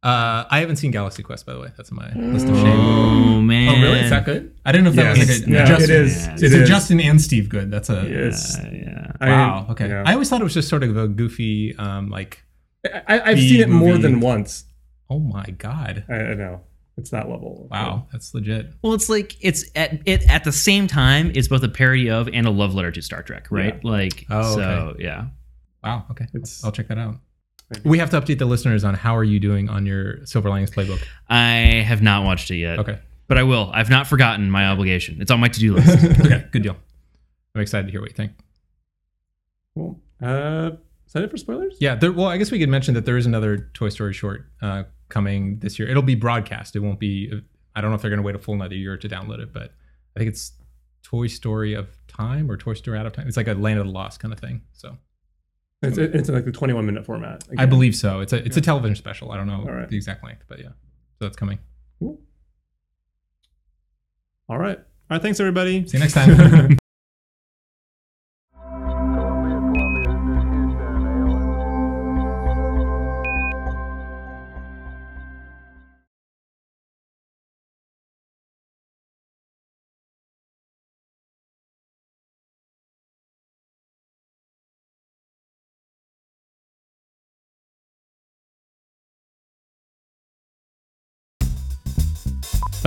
Uh, 0.00 0.44
I 0.48 0.60
haven't 0.60 0.76
seen 0.76 0.92
Galaxy 0.92 1.22
Quest 1.24 1.44
by 1.44 1.54
the 1.54 1.60
way. 1.60 1.72
That's 1.76 1.90
on 1.90 1.96
my 1.96 2.12
list 2.14 2.46
of 2.46 2.54
shame. 2.56 2.66
Oh 2.80 3.40
man. 3.40 3.68
Oh, 3.68 3.82
really? 3.82 3.98
Is 4.00 4.10
that 4.10 4.24
good? 4.24 4.54
I 4.64 4.70
didn't 4.70 4.84
know 4.84 4.90
if 4.90 4.96
that 4.96 5.16
Yes. 5.16 5.28
was 5.28 5.40
like 5.40 5.48
a 5.48 5.52
Yeah, 5.52 5.64
Justin. 5.64 5.90
it 5.90 5.90
is. 6.02 6.26
Yeah. 6.26 6.34
Is 6.34 6.42
It 6.42 6.52
it 6.52 6.62
is. 6.62 6.68
Justin 6.68 7.00
and 7.00 7.20
Steve 7.20 7.48
good? 7.48 7.70
That's 7.72 7.90
a 7.90 8.26
It's, 8.26 8.56
Yeah, 8.58 8.70
yeah. 8.72 9.12
I- 9.20 9.28
wow. 9.30 9.66
Okay. 9.70 9.88
yeah. 9.88 10.04
I 10.06 10.12
always 10.12 10.30
thought 10.30 10.40
it 10.40 10.44
was 10.44 10.54
just 10.54 10.68
sort 10.68 10.84
of 10.84 10.96
a 10.96 11.08
goofy, 11.08 11.74
um, 11.78 12.10
like 12.10 12.44
I, 13.08 13.20
I've 13.20 13.38
seen 13.40 13.60
it 13.60 13.68
more 13.68 13.98
than 13.98 14.20
once. 14.20 14.64
oh 15.10 15.18
my 15.18 15.44
god, 15.58 16.04
I, 16.08 16.14
I 16.14 16.34
know 16.34 16.60
it's 16.96 17.10
that 17.10 17.28
level. 17.28 17.66
wow, 17.70 18.06
that's 18.12 18.32
legit. 18.34 18.72
Well, 18.82 18.94
it's 18.94 19.08
like 19.08 19.36
it's 19.40 19.64
at 19.74 20.00
it 20.06 20.28
at 20.30 20.44
the 20.44 20.52
same 20.52 20.86
time. 20.86 21.32
It's 21.34 21.48
both 21.48 21.62
a 21.64 21.68
parody 21.68 22.08
of 22.08 22.28
and 22.32 22.46
a 22.46 22.50
love 22.50 22.74
letter 22.74 22.92
to 22.92 23.02
Star 23.02 23.22
Trek, 23.24 23.48
right? 23.50 23.84
Like, 23.84 24.26
Oh, 24.30 24.54
so 24.54 24.94
yeah. 24.98 25.26
Wow. 25.82 26.04
Okay. 26.12 26.26
It's- 26.34 26.62
I'll 26.64 26.70
check 26.72 26.86
that 26.88 26.98
out. 26.98 27.16
Thank. 27.72 27.84
We 27.84 27.98
have 27.98 28.10
to 28.10 28.20
update 28.20 28.38
the 28.38 28.46
listeners 28.46 28.82
on 28.84 28.94
how 28.94 29.14
are 29.16 29.24
you 29.24 29.38
doing 29.38 29.68
on 29.68 29.84
your 29.84 30.24
Silver 30.26 30.48
Linings 30.48 30.70
playbook. 30.70 31.02
I 31.28 31.82
have 31.86 32.00
not 32.02 32.24
watched 32.24 32.50
it 32.50 32.56
yet. 32.56 32.78
Okay. 32.78 32.98
but 33.26 33.36
I 33.36 33.42
will. 33.42 33.70
I've 33.74 33.90
not 33.90 34.06
forgotten 34.06 34.50
my 34.50 34.66
obligation. 34.66 35.20
It's 35.20 35.30
on 35.30 35.38
my 35.40 35.48
to-do 35.48 35.74
list. 35.74 36.04
Okay. 36.26 36.46
Good 36.50 36.62
deal. 36.62 36.76
I'm 37.54 37.60
excited 37.60 37.86
to 37.86 37.90
hear 37.92 38.00
what 38.00 38.10
you 38.10 38.16
think. 38.16 38.32
Cool. 39.74 40.00
Uh, 40.22 40.70
is 41.06 41.12
that 41.12 41.22
it 41.24 41.30
for 41.30 41.36
spoilers? 41.36 41.76
Yeah. 41.80 41.94
There, 41.94 42.12
well, 42.12 42.26
I 42.26 42.36
guess 42.36 42.50
we 42.50 42.58
could 42.58 42.68
mention 42.68 42.94
that 42.94 43.04
there 43.06 43.16
is 43.16 43.26
another 43.26 43.70
Toy 43.74 43.88
Story 43.90 44.12
short 44.12 44.46
uh, 44.62 44.84
coming 45.08 45.58
this 45.58 45.78
year. 45.78 45.88
It'll 45.88 46.02
be 46.02 46.14
broadcast. 46.14 46.74
It 46.76 46.80
won't 46.80 46.98
be. 47.00 47.30
I 47.74 47.80
don't 47.80 47.90
know 47.90 47.94
if 47.96 48.02
they're 48.02 48.10
going 48.10 48.22
to 48.22 48.26
wait 48.26 48.34
a 48.34 48.38
full 48.38 48.54
another 48.54 48.74
year 48.74 48.96
to 48.96 49.08
download 49.08 49.40
it, 49.40 49.52
but 49.52 49.72
I 50.16 50.18
think 50.18 50.28
it's 50.28 50.52
Toy 51.02 51.26
Story 51.28 51.74
of 51.74 51.88
Time 52.08 52.50
or 52.50 52.56
Toy 52.56 52.74
Story 52.74 52.98
Out 52.98 53.06
of 53.06 53.12
Time. 53.12 53.28
It's 53.28 53.36
like 53.36 53.46
a 53.48 53.54
Land 53.54 53.78
of 53.78 53.86
the 53.86 53.92
Lost 53.92 54.20
kind 54.20 54.32
of 54.34 54.40
thing. 54.40 54.62
So 54.72 54.96
It's, 55.80 55.96
it's 55.96 56.28
in 56.28 56.34
like 56.34 56.44
the 56.44 56.50
21 56.52 56.84
minute 56.86 57.06
format. 57.06 57.44
I 57.56 57.66
believe 57.66 57.94
so. 57.94 58.20
It's 58.20 58.32
a 58.32 58.44
it's 58.44 58.56
a 58.56 58.60
television 58.60 58.96
special. 58.96 59.30
I 59.30 59.36
don't 59.36 59.46
know 59.46 59.60
All 59.60 59.72
right. 59.72 59.88
the 59.88 59.96
exact 59.96 60.24
length, 60.24 60.44
but 60.48 60.58
yeah. 60.58 60.70
So 61.18 61.24
that's 61.26 61.36
coming. 61.36 61.58
Cool. 62.00 62.20
All 64.48 64.58
right. 64.58 64.78
All 64.78 64.84
right. 65.10 65.22
Thanks, 65.22 65.38
everybody. 65.38 65.86
See 65.86 65.98
you 65.98 66.00
next 66.00 66.14
time. 66.14 66.68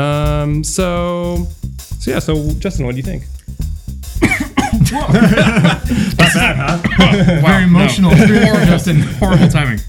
Um. 0.02 0.64
So. 0.64 1.48
So 2.00 2.12
yeah. 2.12 2.20
So 2.20 2.52
Justin, 2.60 2.86
what 2.86 2.92
do 2.94 2.98
you 2.98 3.04
think? 3.04 3.24
Not 4.92 5.12
bad, 6.18 6.56
huh? 6.58 6.78
Very 7.42 7.64
emotional. 7.64 8.12
Horrible, 8.16 8.66
Justin. 8.66 9.00
horrible 9.02 9.48
timing. 9.48 9.80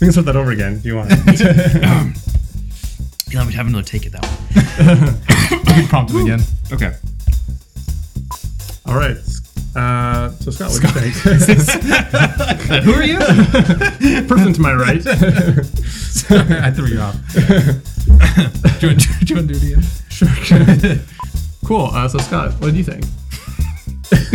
We 0.00 0.06
can 0.06 0.12
start 0.12 0.26
that 0.26 0.36
over 0.36 0.50
again 0.50 0.74
if 0.74 0.84
you 0.84 0.96
want. 0.96 1.10
You'll 3.30 3.44
have 3.44 3.66
another 3.66 3.82
take 3.82 4.06
at 4.06 4.12
that 4.12 4.22
way. 4.22 4.28
Good 5.80 5.88
prompt 5.88 6.10
him 6.12 6.20
again. 6.22 6.40
Okay. 6.72 6.92
All 8.86 8.94
right. 8.96 9.16
Uh, 9.76 10.30
so 10.30 10.50
Scott, 10.50 10.70
what 10.70 10.80
do 10.82 10.88
you 10.88 10.94
think? 11.10 12.82
Who 12.84 12.92
are 12.92 13.02
you? 13.02 13.18
Person 14.26 14.52
to 14.54 14.60
my 14.60 14.72
right. 14.74 15.06
I 15.06 16.70
threw 16.70 16.86
you 16.86 17.00
off. 17.00 17.16
do, 18.80 18.86
you 18.86 18.88
want, 18.88 19.00
do 19.00 19.26
you 19.26 19.36
want 19.36 19.48
to 19.48 19.54
do 19.54 19.54
it 19.54 19.62
again? 20.88 21.00
cool. 21.64 21.86
Uh, 21.92 22.08
so 22.08 22.18
Scott, 22.18 22.52
what 22.60 22.70
do 22.72 22.76
you 22.76 22.84
think? 22.84 23.04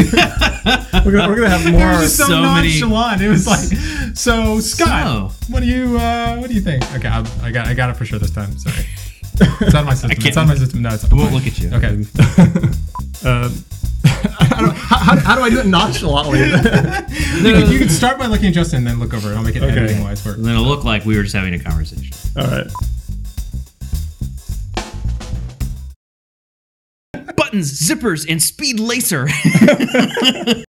we're 1.06 1.12
gonna 1.12 1.28
we're 1.28 1.36
gonna 1.36 1.50
have 1.50 1.66
It 1.66 1.72
more. 1.72 1.88
was 1.90 2.02
just 2.02 2.18
so, 2.18 2.26
so 2.26 2.42
many- 2.42 2.70
nonchalant. 2.70 3.22
It 3.22 3.30
was 3.30 3.48
like, 3.48 3.66
so 4.16 4.60
Scott, 4.60 5.32
So. 5.32 5.52
what 5.54 5.62
do 5.62 5.66
you 5.66 5.98
uh, 5.98 6.38
what 6.38 6.50
do 6.50 6.56
you 6.56 6.62
think? 6.62 6.84
Okay, 6.96 7.08
I, 7.08 7.26
I 7.42 7.52
got 7.52 7.68
I 7.68 7.74
got 7.74 7.90
it 7.90 7.96
for 7.98 8.06
sure 8.06 8.20
this 8.20 8.32
time. 8.32 8.58
Sorry, 8.58 8.86
it's 9.62 9.74
on 9.76 9.86
my 9.86 9.94
system. 9.96 10.12
It's 10.28 10.38
on 10.38 10.48
my 10.48 10.56
system. 10.56 10.82
No, 10.84 10.90
it's 10.94 11.12
I 11.12 11.16
won't 11.16 11.34
look 11.34 11.48
at 11.48 11.60
you. 11.60 11.70
Okay, 11.74 12.04
don't, 14.60 14.76
how, 14.76 14.98
how, 14.98 15.18
how 15.20 15.36
do 15.36 15.42
I 15.42 15.50
do 15.50 15.60
it 15.60 15.66
nonchalantly? 15.66 16.40
you, 16.40 16.46
can, 16.52 17.72
you 17.72 17.80
can 17.80 17.90
start 17.90 18.18
by 18.20 18.28
looking 18.28 18.48
at 18.48 18.54
Justin 18.54 18.80
and 18.80 18.88
then 18.88 19.00
look 19.00 19.14
over 19.14 19.32
it. 19.32 19.36
I'll 19.36 19.44
make 19.44 19.56
it 19.56 19.64
Okay. 19.64 19.72
editing 19.78 20.04
wise 20.04 20.24
work. 20.26 20.38
And 20.38 20.46
then 20.46 20.54
it'll 20.56 20.66
look 20.68 20.84
like 20.84 21.06
we 21.06 21.16
were 21.18 21.24
just 21.24 21.36
having 21.36 21.54
a 21.54 21.60
conversation. 21.60 22.16
All 22.38 22.46
right. 22.48 22.68
Buttons, 27.54 27.88
zippers, 27.88 28.26
and 28.28 28.42
speed 28.42 28.80
lacer. 28.80 29.30